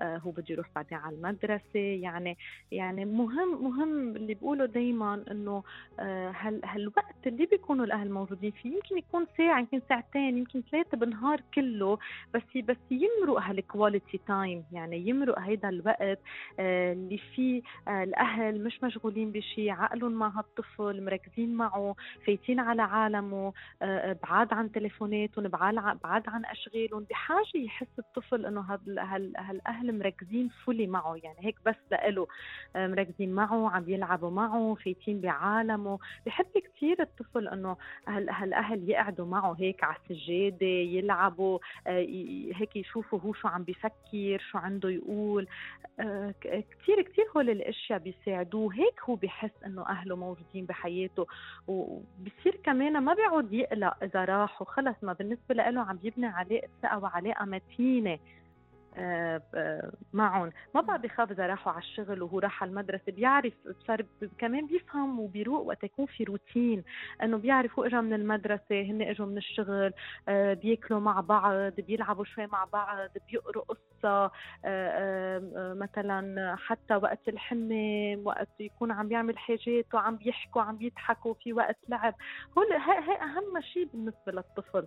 آه 0.00 0.16
هو 0.18 0.30
بده 0.30 0.44
يروح 0.50 0.66
بعدين 0.74 0.98
على 0.98 1.16
المدرسة. 1.16 1.64
يعني 1.74 2.38
يعني 2.72 3.04
مهم 3.04 3.64
مهم 3.64 4.16
اللي 4.16 4.34
بقوله 4.34 4.64
دائما 4.66 5.24
أنه 5.30 5.62
آه 6.00 6.30
هال 6.40 6.60
هالوقت 6.64 7.26
اللي 7.26 7.46
بيكونوا 7.46 7.84
الأهل 7.84 8.10
موجودين 8.10 8.50
فيه 8.50 8.74
يمكن 8.74 8.98
يكون 8.98 9.26
ساعة 9.38 9.58
يمكن 9.60 9.80
ساعتين 9.88 10.38
يمكن 10.38 10.62
ثلاثة 10.72 10.96
بالنهار 10.96 11.40
كله. 11.54 11.98
بس 12.34 12.42
بس 12.56 12.76
يمرق 12.90 13.40
هال 13.42 13.59
quality 13.59 14.20
time 14.26 14.64
يعني 14.72 15.08
يمرق 15.08 15.38
هيدا 15.38 15.68
الوقت 15.68 16.18
آه 16.60 16.92
اللي 16.92 17.18
فيه 17.18 17.62
آه 17.88 18.02
الأهل 18.04 18.64
مش 18.64 18.82
مشغولين 18.82 19.23
مركزين 19.24 19.32
بشيء 19.32 19.70
عقلهم 19.70 20.12
مع 20.12 20.28
هالطفل 20.28 21.04
مركزين 21.04 21.54
معه 21.54 21.94
فايتين 22.26 22.60
على 22.60 22.82
عالمه 22.82 23.52
آه، 23.82 24.10
آه، 24.10 24.16
بعاد 24.22 24.52
عن 24.52 24.72
تليفوناتهم 24.72 25.48
بعاد 25.48 26.22
عن 26.28 26.44
أشغالهم. 26.44 27.06
بحاجة 27.10 27.44
يحس 27.54 27.98
الطفل 27.98 28.46
إنه 28.46 28.60
هالأهل 29.38 29.98
مركزين 29.98 30.48
فولي 30.64 30.86
معه. 30.86 31.16
يعني 31.22 31.36
هيك 31.40 31.56
بس 31.66 31.76
لإله 31.90 32.26
آه، 32.76 32.86
مركزين 32.86 33.32
معه 33.32 33.70
عم 33.70 33.84
يلعبوا 33.88 34.30
معه 34.30 34.76
فايتين 34.84 35.20
بعالمه. 35.20 35.98
بحب 36.26 36.46
كثير 36.54 37.02
الطفل 37.02 37.48
إنه 37.48 37.76
هالأهل 38.08 38.90
يقعدوا 38.90 39.26
معه 39.26 39.56
هيك 39.58 39.84
على 39.84 39.96
السجادة 39.96 40.66
يلعبوا 40.66 41.58
هيك 42.56 42.76
يشوفوا 42.76 43.20
هو 43.20 43.32
شو 43.32 43.48
عم 43.48 43.62
بيفكر 43.64 44.38
شو 44.50 44.58
عنده 44.58 44.90
يقول. 44.90 45.46
كثير 46.40 47.02
كثير 47.02 47.24
هول 47.36 47.50
الأشياء 47.50 47.98
بيساعدوه. 47.98 48.74
هيك 48.74 49.00
هو 49.08 49.13
بحس 49.16 49.50
إنه 49.66 49.88
أهله 49.88 50.16
موجودين 50.16 50.66
بحياته 50.66 51.26
وبصير 51.68 52.60
كمان 52.64 52.98
ما 52.98 53.14
بيعود 53.14 53.52
يقلق 53.52 53.94
إذا 54.02 54.24
راحوا 54.24 54.66
خلص 54.66 54.96
ما 55.02 55.12
بالنسبة 55.12 55.54
له 55.54 55.80
عم 55.80 55.98
يبني 56.02 56.26
علاقة 56.26 56.68
ثقة 56.82 56.98
وعلاقة 56.98 57.44
متينة. 57.44 58.18
معهم. 60.12 60.52
ما 60.74 60.80
بقى 60.80 60.98
بخاف 60.98 61.30
إذا 61.30 61.46
راحوا 61.46 61.72
على 61.72 61.82
الشغل 61.82 62.22
وهو 62.22 62.38
راح 62.38 62.62
على 62.62 62.70
المدرسة 62.70 63.12
بيعرف 63.12 63.52
صار 63.86 64.04
كمان 64.38 64.66
بيفهم 64.66 65.20
وبيروق 65.20 65.66
وقت 65.66 65.84
يكون 65.84 66.06
في 66.06 66.24
روتين 66.24 66.84
إنه 67.22 67.36
بيعرف 67.36 67.78
هو 67.78 67.84
اجى 67.84 67.96
من 67.96 68.12
المدرسة 68.12 68.82
هن 68.82 69.02
إجوا 69.02 69.26
من 69.26 69.36
الشغل 69.36 69.92
آه، 70.28 70.54
بياكلوا 70.54 71.00
مع 71.00 71.20
بعض 71.20 71.72
بيلعبوا 71.80 72.24
شوي 72.24 72.46
مع 72.46 72.64
بعض 72.64 73.08
بيقروا 73.30 73.64
قصة 73.64 74.30
مثلا 75.74 76.56
حتى 76.58 76.94
وقت 76.96 77.28
الحمى 77.28 78.16
وقت 78.16 78.48
يكون 78.60 78.92
عم 78.92 79.12
يعمل 79.12 79.38
حاجات 79.38 79.94
وعم 79.94 80.16
بيحكوا 80.16 80.62
عم 80.62 80.76
بيضحكوا 80.76 81.34
في 81.34 81.52
وقت 81.52 81.76
لعب. 81.88 82.14
هول 82.58 82.66
هي 82.72 83.14
أهم 83.22 83.60
شيء 83.60 83.84
بالنسبة 83.92 84.32
للطفل. 84.32 84.86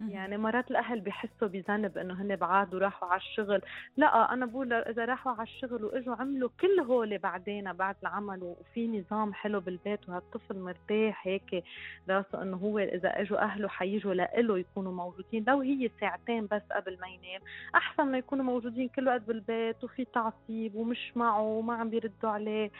يعني 0.00 0.36
مرات 0.36 0.70
الأهل 0.70 1.00
بحسوا 1.00 1.48
بذنب 1.48 1.98
إنه 1.98 2.22
هن 2.22 2.36
بعاد 2.36 2.74
وراحوا 2.74 3.08
على 3.08 3.20
الشغل. 3.20 3.62
لا 3.96 4.32
أنا 4.32 4.46
بقول 4.46 4.72
إذا 4.72 5.04
راحوا 5.04 5.32
على 5.32 5.42
الشغل 5.42 5.84
وإجوا 5.84 6.14
عملوا 6.14 6.50
كل 6.60 6.80
هول 6.80 7.18
بعدين 7.18 7.72
بعد 7.72 7.96
العمل 8.02 8.42
وفي 8.42 8.88
نظام 8.88 9.34
حلو 9.34 9.60
بالبيت 9.60 10.08
وهالطفل 10.08 10.58
مرتاح 10.58 11.26
هيك 11.26 11.64
راسه 12.08 12.42
إنه 12.42 12.56
هو 12.56 12.78
إذا 12.78 13.20
إجوا 13.20 13.42
أهله 13.42 13.68
حيجوا 13.68 14.14
لإله 14.14 14.58
يكونوا 14.58 14.92
موجودين. 14.92 15.44
لو 15.48 15.60
هي 15.60 15.90
ساعتين 16.00 16.46
بس 16.46 16.62
قبل 16.72 16.98
ما 17.00 17.08
ينام 17.08 17.40
أحسن 17.74 18.02
ما 18.06 18.18
يكونوا 18.18 18.44
موجودين 18.44 18.88
كل 18.88 19.08
وقت 19.08 19.22
بالبيت 19.22 19.84
وفي 19.84 20.04
تعصيب 20.04 20.74
ومش 20.74 21.16
معه 21.16 21.42
وما 21.42 21.74
عم 21.74 21.90
بيردوا 21.90 22.30
عليه. 22.30 22.70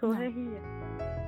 سو 0.00 0.12
نعم. 0.12 0.22
هي؟ 0.22 1.25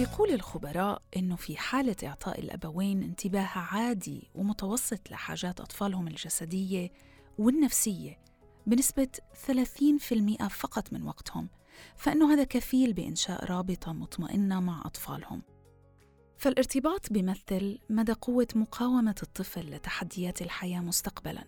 بيقول 0.00 0.30
الخبراء 0.30 1.02
إنه 1.16 1.36
في 1.36 1.56
حالة 1.56 1.96
إعطاء 2.04 2.40
الأبوين 2.40 3.02
انتباه 3.02 3.48
عادي 3.54 4.30
ومتوسط 4.34 5.10
لحاجات 5.10 5.60
أطفالهم 5.60 6.08
الجسدية 6.08 6.92
والنفسية 7.38 8.18
بنسبة 8.66 9.08
30% 10.40 10.46
فقط 10.48 10.92
من 10.92 11.02
وقتهم 11.02 11.48
فإنه 11.96 12.32
هذا 12.32 12.44
كفيل 12.44 12.92
بإنشاء 12.92 13.44
رابطة 13.44 13.92
مطمئنة 13.92 14.60
مع 14.60 14.82
أطفالهم. 14.86 15.42
فالارتباط 16.38 17.12
بيمثل 17.12 17.78
مدى 17.90 18.12
قوة 18.12 18.48
مقاومة 18.54 19.16
الطفل 19.22 19.70
لتحديات 19.70 20.42
الحياة 20.42 20.80
مستقبلاً 20.80 21.44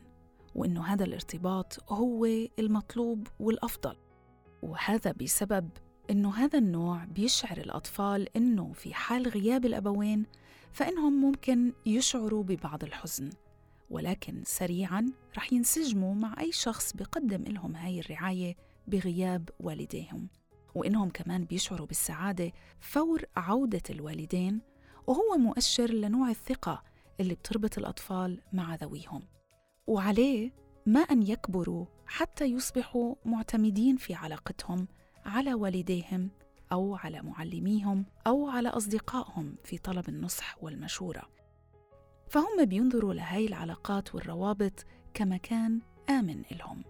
وإنه 0.54 0.84
هذا 0.84 1.04
الارتباط 1.04 1.92
هو 1.92 2.24
المطلوب 2.58 3.28
والأفضل 3.40 3.96
وهذا 4.62 5.12
بسبب 5.12 5.68
إنه 6.10 6.34
هذا 6.34 6.58
النوع 6.58 7.04
بيشعر 7.04 7.58
الأطفال 7.58 8.36
إنه 8.36 8.72
في 8.72 8.94
حال 8.94 9.28
غياب 9.28 9.64
الأبوين 9.64 10.26
فإنهم 10.72 11.12
ممكن 11.20 11.72
يشعروا 11.86 12.42
ببعض 12.42 12.84
الحزن 12.84 13.30
ولكن 13.90 14.42
سريعاً 14.46 15.12
رح 15.36 15.52
ينسجموا 15.52 16.14
مع 16.14 16.40
أي 16.40 16.52
شخص 16.52 16.92
بقدم 16.92 17.44
لهم 17.44 17.76
هاي 17.76 18.00
الرعاية 18.00 18.56
بغياب 18.86 19.50
والديهم. 19.60 20.28
وإنهم 20.74 21.10
كمان 21.10 21.44
بيشعروا 21.44 21.86
بالسعادة 21.86 22.52
فور 22.80 23.24
عودة 23.36 23.82
الوالدين 23.90 24.60
وهو 25.06 25.36
مؤشر 25.38 25.90
لنوع 25.90 26.30
الثقة 26.30 26.82
اللي 27.20 27.34
بتربط 27.34 27.78
الأطفال 27.78 28.40
مع 28.52 28.74
ذويهم. 28.74 29.22
وعليه 29.86 30.50
ما 30.86 31.00
أن 31.00 31.22
يكبروا 31.22 31.86
حتى 32.06 32.44
يصبحوا 32.44 33.14
معتمدين 33.24 33.96
في 33.96 34.14
علاقتهم 34.14 34.88
على 35.26 35.54
والديهم 35.54 36.30
أو 36.72 36.96
على 36.96 37.22
معلميهم 37.22 38.04
أو 38.26 38.48
على 38.48 38.68
أصدقائهم 38.68 39.54
في 39.64 39.78
طلب 39.78 40.08
النصح 40.08 40.56
والمشورة. 40.62 41.22
فهم 42.28 42.64
بينظروا 42.64 43.14
لهاي 43.14 43.46
العلاقات 43.46 44.14
والروابط 44.14 44.84
كمكان 45.14 45.80
آمن 46.10 46.42
لهم. 46.50 46.82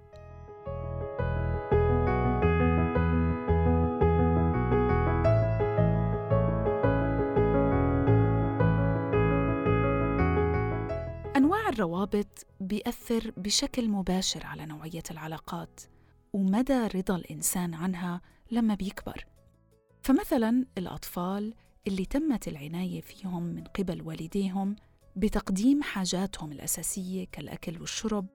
أنواع 11.37 11.69
الروابط 11.69 12.47
بيأثر 12.61 13.33
بشكل 13.37 13.89
مباشر 13.89 14.47
على 14.47 14.67
نوعية 14.67 15.03
العلاقات 15.11 15.81
ومدى 16.33 16.87
رضا 16.87 17.17
الإنسان 17.17 17.75
عنها 17.75 18.21
لما 18.51 18.75
بيكبر. 18.75 19.27
فمثلا 20.03 20.67
الأطفال 20.79 21.55
اللي 21.87 22.05
تمت 22.05 22.49
العناية 22.49 23.01
فيهم 23.01 23.43
من 23.43 23.65
قبل 23.65 24.03
والديهم 24.03 24.77
بتقديم 25.17 25.83
حاجاتهم 25.83 26.53
الأساسية 26.53 27.27
كالأكل 27.33 27.81
والشرب 27.81 28.27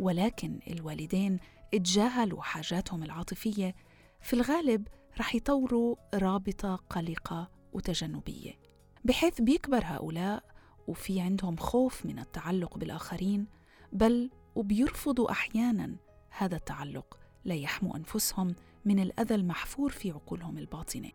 ولكن 0.00 0.60
الوالدين 0.70 1.38
اتجاهلوا 1.74 2.42
حاجاتهم 2.42 3.02
العاطفية 3.02 3.74
في 4.20 4.32
الغالب 4.32 4.88
رح 5.18 5.34
يطوروا 5.34 5.96
رابطة 6.14 6.76
قلقة 6.76 7.50
وتجنبية. 7.72 8.52
بحيث 9.04 9.40
بيكبر 9.40 9.82
هؤلاء 9.84 10.44
وفي 10.88 11.20
عندهم 11.20 11.56
خوف 11.56 12.06
من 12.06 12.18
التعلق 12.18 12.78
بالآخرين 12.78 13.46
بل 13.92 14.30
وبيرفضوا 14.54 15.30
أحيانا 15.30 15.96
هذا 16.30 16.56
التعلق. 16.56 17.19
ليحموا 17.44 17.96
أنفسهم 17.96 18.54
من 18.84 19.00
الأذى 19.00 19.34
المحفور 19.34 19.90
في 19.90 20.10
عقولهم 20.10 20.58
الباطنة. 20.58 21.10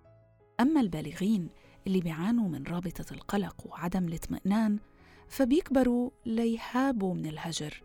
أما 0.59 0.82
البالغين 0.82 1.49
اللي 1.88 2.01
بيعانوا 2.01 2.49
من 2.49 2.63
رابطة 2.63 3.13
القلق 3.13 3.67
وعدم 3.67 4.07
الاطمئنان 4.07 4.80
فبيكبروا 5.28 6.11
ليهابوا 6.26 7.13
من 7.13 7.26
الهجر 7.26 7.84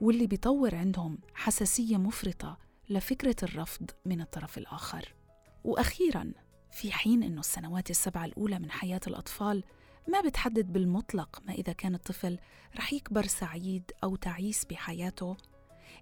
واللي 0.00 0.26
بيطور 0.26 0.74
عندهم 0.74 1.18
حساسية 1.34 1.96
مفرطة 1.96 2.58
لفكرة 2.90 3.36
الرفض 3.42 3.90
من 4.06 4.20
الطرف 4.20 4.58
الآخر. 4.58 5.14
وأخيراً 5.64 6.32
في 6.70 6.92
حين 6.92 7.22
أنه 7.22 7.40
السنوات 7.40 7.90
السبعة 7.90 8.24
الأولى 8.24 8.58
من 8.58 8.70
حياة 8.70 9.00
الأطفال 9.06 9.64
ما 10.08 10.20
بتحدد 10.20 10.72
بالمطلق 10.72 11.42
ما 11.46 11.52
إذا 11.52 11.72
كان 11.72 11.94
الطفل 11.94 12.38
رح 12.76 12.92
يكبر 12.92 13.26
سعيد 13.26 13.90
أو 14.04 14.16
تعيس 14.16 14.64
بحياته 14.64 15.36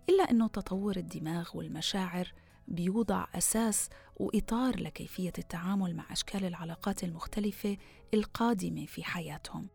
إلا 0.09 0.31
أنه 0.31 0.49
تطور 0.49 0.97
الدماغ 0.97 1.51
والمشاعر 1.55 2.33
بيوضع 2.69 3.27
أساس 3.35 3.89
وإطار 4.17 4.81
لكيفية 4.81 5.33
التعامل 5.39 5.97
مع 5.97 6.13
أشكال 6.13 6.45
العلاقات 6.45 7.05
المختلفة 7.05 7.77
القادمة 8.15 8.87
في 8.87 9.05
حياتهم 9.05 9.69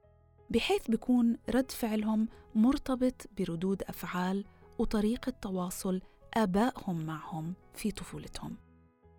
بحيث 0.49 0.87
بيكون 0.89 1.37
رد 1.49 1.71
فعلهم 1.71 2.27
مرتبط 2.55 3.29
بردود 3.37 3.83
أفعال 3.83 4.45
وطريقة 4.79 5.33
تواصل 5.41 6.01
آبائهم 6.33 7.05
معهم 7.05 7.53
في 7.73 7.91
طفولتهم. 7.91 8.57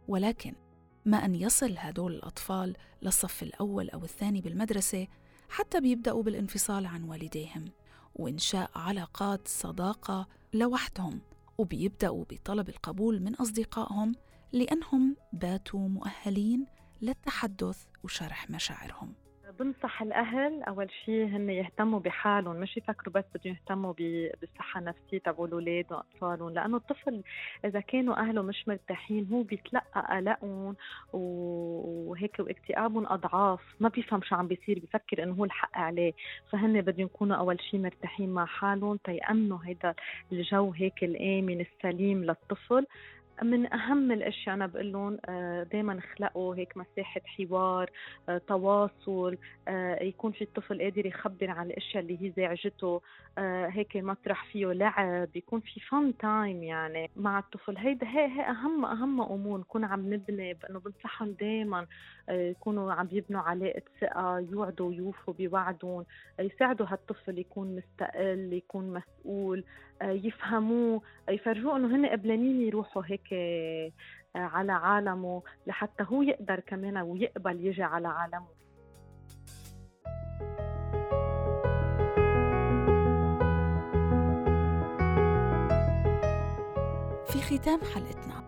ولكن 0.08 0.54
ما 1.04 1.24
أن 1.24 1.34
يصل 1.34 1.74
هدول 1.78 2.14
الأطفال 2.14 2.76
للصف 3.02 3.42
الأول 3.42 3.90
أو 3.90 4.04
الثاني 4.04 4.40
بالمدرسة 4.40 5.06
حتى 5.48 5.80
بيبدأوا 5.80 6.22
بالانفصال 6.22 6.86
عن 6.86 7.04
والديهم 7.04 7.64
وإنشاء 8.14 8.70
علاقات 8.74 9.48
صداقة 9.48 10.28
لوحدهم 10.54 11.20
وبيبدأوا 11.58 12.24
بطلب 12.30 12.68
القبول 12.68 13.22
من 13.22 13.34
أصدقائهم 13.34 14.14
لأنهم 14.52 15.16
باتوا 15.32 15.88
مؤهلين 15.88 16.66
للتحدث 17.02 17.84
وشرح 18.04 18.50
مشاعرهم. 18.50 19.14
بنصح 19.58 20.02
الأهل 20.02 20.62
أول 20.62 20.90
شيء 21.04 21.24
هن 21.26 21.50
يهتموا 21.50 22.00
بحالهم 22.00 22.56
مش 22.56 22.76
يفكروا 22.76 23.14
بس 23.14 23.24
بدهم 23.34 23.54
يهتموا 23.54 23.92
بالصحة 24.40 24.80
النفسية 24.80 25.18
تبع 25.18 25.44
الأولاد 25.44 25.84
وأطفالهم 25.92 26.50
لأنه 26.50 26.76
الطفل 26.76 27.22
إذا 27.64 27.80
كانوا 27.80 28.16
أهله 28.20 28.42
مش 28.42 28.68
مرتاحين 28.68 29.28
هو 29.32 29.42
بيتلقى 29.42 30.06
قلقهم 30.16 30.76
وهيك 31.12 32.36
واكتئابهم 32.38 33.06
أضعاف 33.06 33.60
ما 33.80 33.88
بيفهم 33.88 34.22
شو 34.22 34.34
عم 34.34 34.48
بيصير 34.48 34.78
بيفكر 34.78 35.22
إنه 35.22 35.34
هو 35.34 35.44
الحق 35.44 35.78
عليه 35.78 36.12
فهن 36.50 36.80
بدهم 36.80 37.06
يكونوا 37.06 37.36
أول 37.36 37.60
شيء 37.60 37.80
مرتاحين 37.80 38.28
مع 38.28 38.46
حالهم 38.46 38.96
تيأمنوا 38.96 39.58
هيدا 39.64 39.94
الجو 40.32 40.70
هيك 40.70 41.04
الآمن 41.04 41.60
السليم 41.60 42.24
للطفل. 42.24 42.86
من 43.42 43.72
أهم 43.72 44.12
الأشياء 44.12 44.54
أنا 44.54 44.66
بقول 44.66 44.92
لهم 44.92 45.18
آه، 45.28 45.62
دائما 45.62 46.00
خلقوا 46.00 46.56
هيك 46.56 46.76
مساحة 46.76 47.20
حوار 47.24 47.90
آه، 48.28 48.38
تواصل 48.38 49.36
آه، 49.68 50.02
يكون 50.02 50.32
في 50.32 50.44
الطفل 50.44 50.82
قادر 50.82 51.06
يخبر 51.06 51.50
عن 51.50 51.66
الأشياء 51.66 52.02
اللي 52.02 52.22
هي 52.22 52.32
زعجته 52.36 53.00
هيك 53.38 53.96
مطرح 53.96 54.44
فيه 54.52 54.66
لعب 54.66 55.28
يكون 55.36 55.60
في 55.60 55.80
فن 55.80 56.16
تايم 56.18 56.62
يعني 56.62 57.10
مع 57.16 57.38
الطفل. 57.38 57.76
هيدا 57.76 58.06
هي, 58.06 58.26
هي 58.26 58.50
اهم 58.50 58.84
أهم 58.84 59.20
أمور 59.20 59.58
نكون 59.58 59.84
عم 59.84 60.14
نبني 60.14 60.54
بانه 60.54 60.80
بنصحهم 60.80 61.32
دائما 61.40 61.86
يكونوا 62.28 62.92
عم 62.92 63.08
يبنوا 63.12 63.40
علاقة 63.40 63.82
ثقة 64.00 64.38
يوعدوا 64.38 64.88
ويوفوا 64.88 65.34
بوعدهم 65.38 66.04
يساعدوا 66.38 66.86
هالطفل 66.88 67.38
يكون 67.38 67.76
مستقل 67.76 68.52
يكون 68.52 68.94
مسؤول 69.24 69.64
يفهموه 70.02 71.02
يفرجوه 71.28 71.76
إنه 71.76 71.96
هن 71.96 72.06
قبلانين 72.06 72.60
يروحوا 72.60 73.02
هيك 73.06 73.32
آه، 73.32 73.92
على 74.36 74.72
عالمه 74.72 75.42
لحتى 75.66 76.04
هو 76.08 76.22
يقدر 76.22 76.60
كمان 76.60 76.96
ويقبل 76.96 77.66
يجي 77.66 77.82
على 77.82 78.08
عالمه. 78.08 78.48
في 87.26 87.58
ختام 87.58 87.80
حلقتنا. 87.94 88.44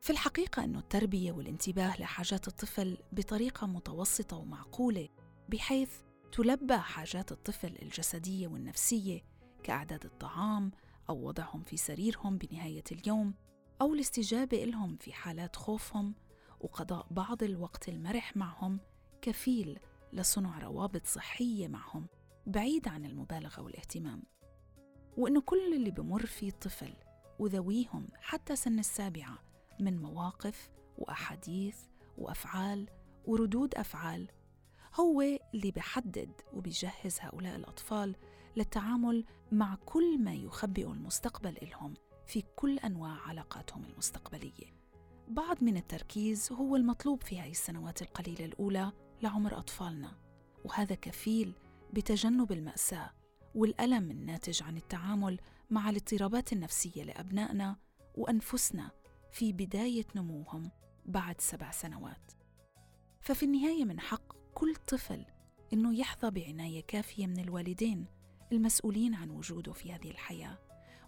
في 0.00 0.10
الحقيقة 0.10 0.64
أن 0.64 0.76
التربية 0.76 1.32
والانتباه 1.32 2.00
لحاجات 2.00 2.48
الطفل 2.48 2.98
بطريقة 3.12 3.66
متوسطة 3.66 4.36
ومعقولة 4.36 5.08
بحيث 5.48 5.90
تلبى 6.32 6.76
حاجات 6.76 7.32
الطفل 7.32 7.76
الجسدية 7.82 8.48
والنفسية 8.48 9.31
كإعداد 9.62 10.04
الطعام 10.04 10.70
أو 11.08 11.26
وضعهم 11.28 11.62
في 11.62 11.76
سريرهم 11.76 12.38
بنهاية 12.38 12.84
اليوم 12.92 13.34
أو 13.80 13.94
الاستجابة 13.94 14.64
لهم 14.64 14.96
في 14.96 15.12
حالات 15.12 15.56
خوفهم 15.56 16.14
وقضاء 16.60 17.06
بعض 17.10 17.42
الوقت 17.42 17.88
المرح 17.88 18.36
معهم 18.36 18.80
كفيل 19.22 19.78
لصنع 20.12 20.58
روابط 20.58 21.06
صحية 21.06 21.68
معهم 21.68 22.06
بعيد 22.46 22.88
عن 22.88 23.04
المبالغة 23.04 23.62
والاهتمام. 23.62 24.22
وإنه 25.16 25.40
كل 25.40 25.74
اللي 25.74 25.90
بمر 25.90 26.26
فيه 26.26 26.48
الطفل 26.48 26.94
وذويهم 27.38 28.08
حتى 28.20 28.56
سن 28.56 28.78
السابعة 28.78 29.38
من 29.80 30.02
مواقف 30.02 30.70
وأحاديث 30.98 31.76
وأفعال 32.18 32.88
وردود 33.26 33.74
أفعال 33.74 34.28
هو 34.94 35.22
اللي 35.54 35.70
بحدد 35.70 36.30
وبيجهز 36.52 37.18
هؤلاء 37.20 37.56
الأطفال 37.56 38.16
للتعامل 38.56 39.24
مع 39.52 39.74
كل 39.86 40.18
ما 40.18 40.34
يخبئ 40.34 40.86
المستقبل 40.86 41.56
إلهم 41.62 41.94
في 42.26 42.42
كل 42.56 42.78
أنواع 42.78 43.18
علاقاتهم 43.28 43.84
المستقبلية. 43.84 44.82
بعض 45.28 45.64
من 45.64 45.76
التركيز 45.76 46.52
هو 46.52 46.76
المطلوب 46.76 47.22
في 47.22 47.40
هذه 47.40 47.50
السنوات 47.50 48.02
القليلة 48.02 48.44
الأولى 48.44 48.92
لعمر 49.22 49.58
أطفالنا 49.58 50.18
وهذا 50.64 50.94
كفيل 50.94 51.54
بتجنب 51.92 52.52
المأساة 52.52 53.10
والألم 53.54 54.10
الناتج 54.10 54.62
عن 54.62 54.76
التعامل 54.76 55.40
مع 55.70 55.90
الاضطرابات 55.90 56.52
النفسية 56.52 57.04
لأبنائنا 57.04 57.76
وأنفسنا 58.14 58.90
في 59.32 59.52
بداية 59.52 60.06
نموهم 60.16 60.70
بعد 61.06 61.40
سبع 61.40 61.70
سنوات. 61.70 62.32
ففي 63.20 63.42
النهاية 63.42 63.84
من 63.84 64.00
حق 64.00 64.32
كل 64.54 64.76
طفل 64.76 65.24
إنه 65.72 65.94
يحظى 65.94 66.30
بعناية 66.30 66.80
كافية 66.80 67.26
من 67.26 67.38
الوالدين 67.38 68.06
المسؤولين 68.52 69.14
عن 69.14 69.30
وجوده 69.30 69.72
في 69.72 69.92
هذه 69.92 70.10
الحياة 70.10 70.58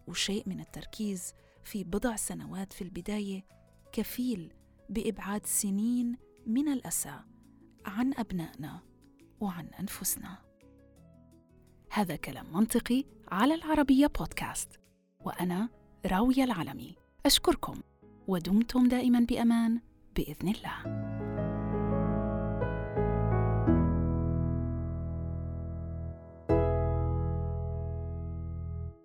وشيء 0.07 0.49
من 0.49 0.61
التركيز 0.61 1.35
في 1.65 1.85
بضع 1.85 2.17
سنوات 2.17 2.73
في 2.73 2.83
البداية 2.83 3.45
كفيل 3.93 4.53
بإبعاد 4.89 5.47
سنين 5.47 6.17
من 6.47 6.69
الأسى 6.69 7.21
عن 7.87 8.15
أبنائنا 8.17 8.81
وعن 9.41 9.67
أنفسنا. 9.81 10.39
هذا 11.93 12.17
كلام 12.17 12.53
منطقي 12.53 13.05
على 13.29 13.55
العربية 13.55 14.07
بودكاست 14.07 14.81
وأنا 15.21 15.69
راوية 16.07 16.45
العلمي. 16.45 16.97
أشكركم 17.27 17.81
ودمتم 18.29 18.89
دائما 18.89 19.21
بأمان 19.21 19.81
بإذن 20.17 20.49
الله. 20.49 21.14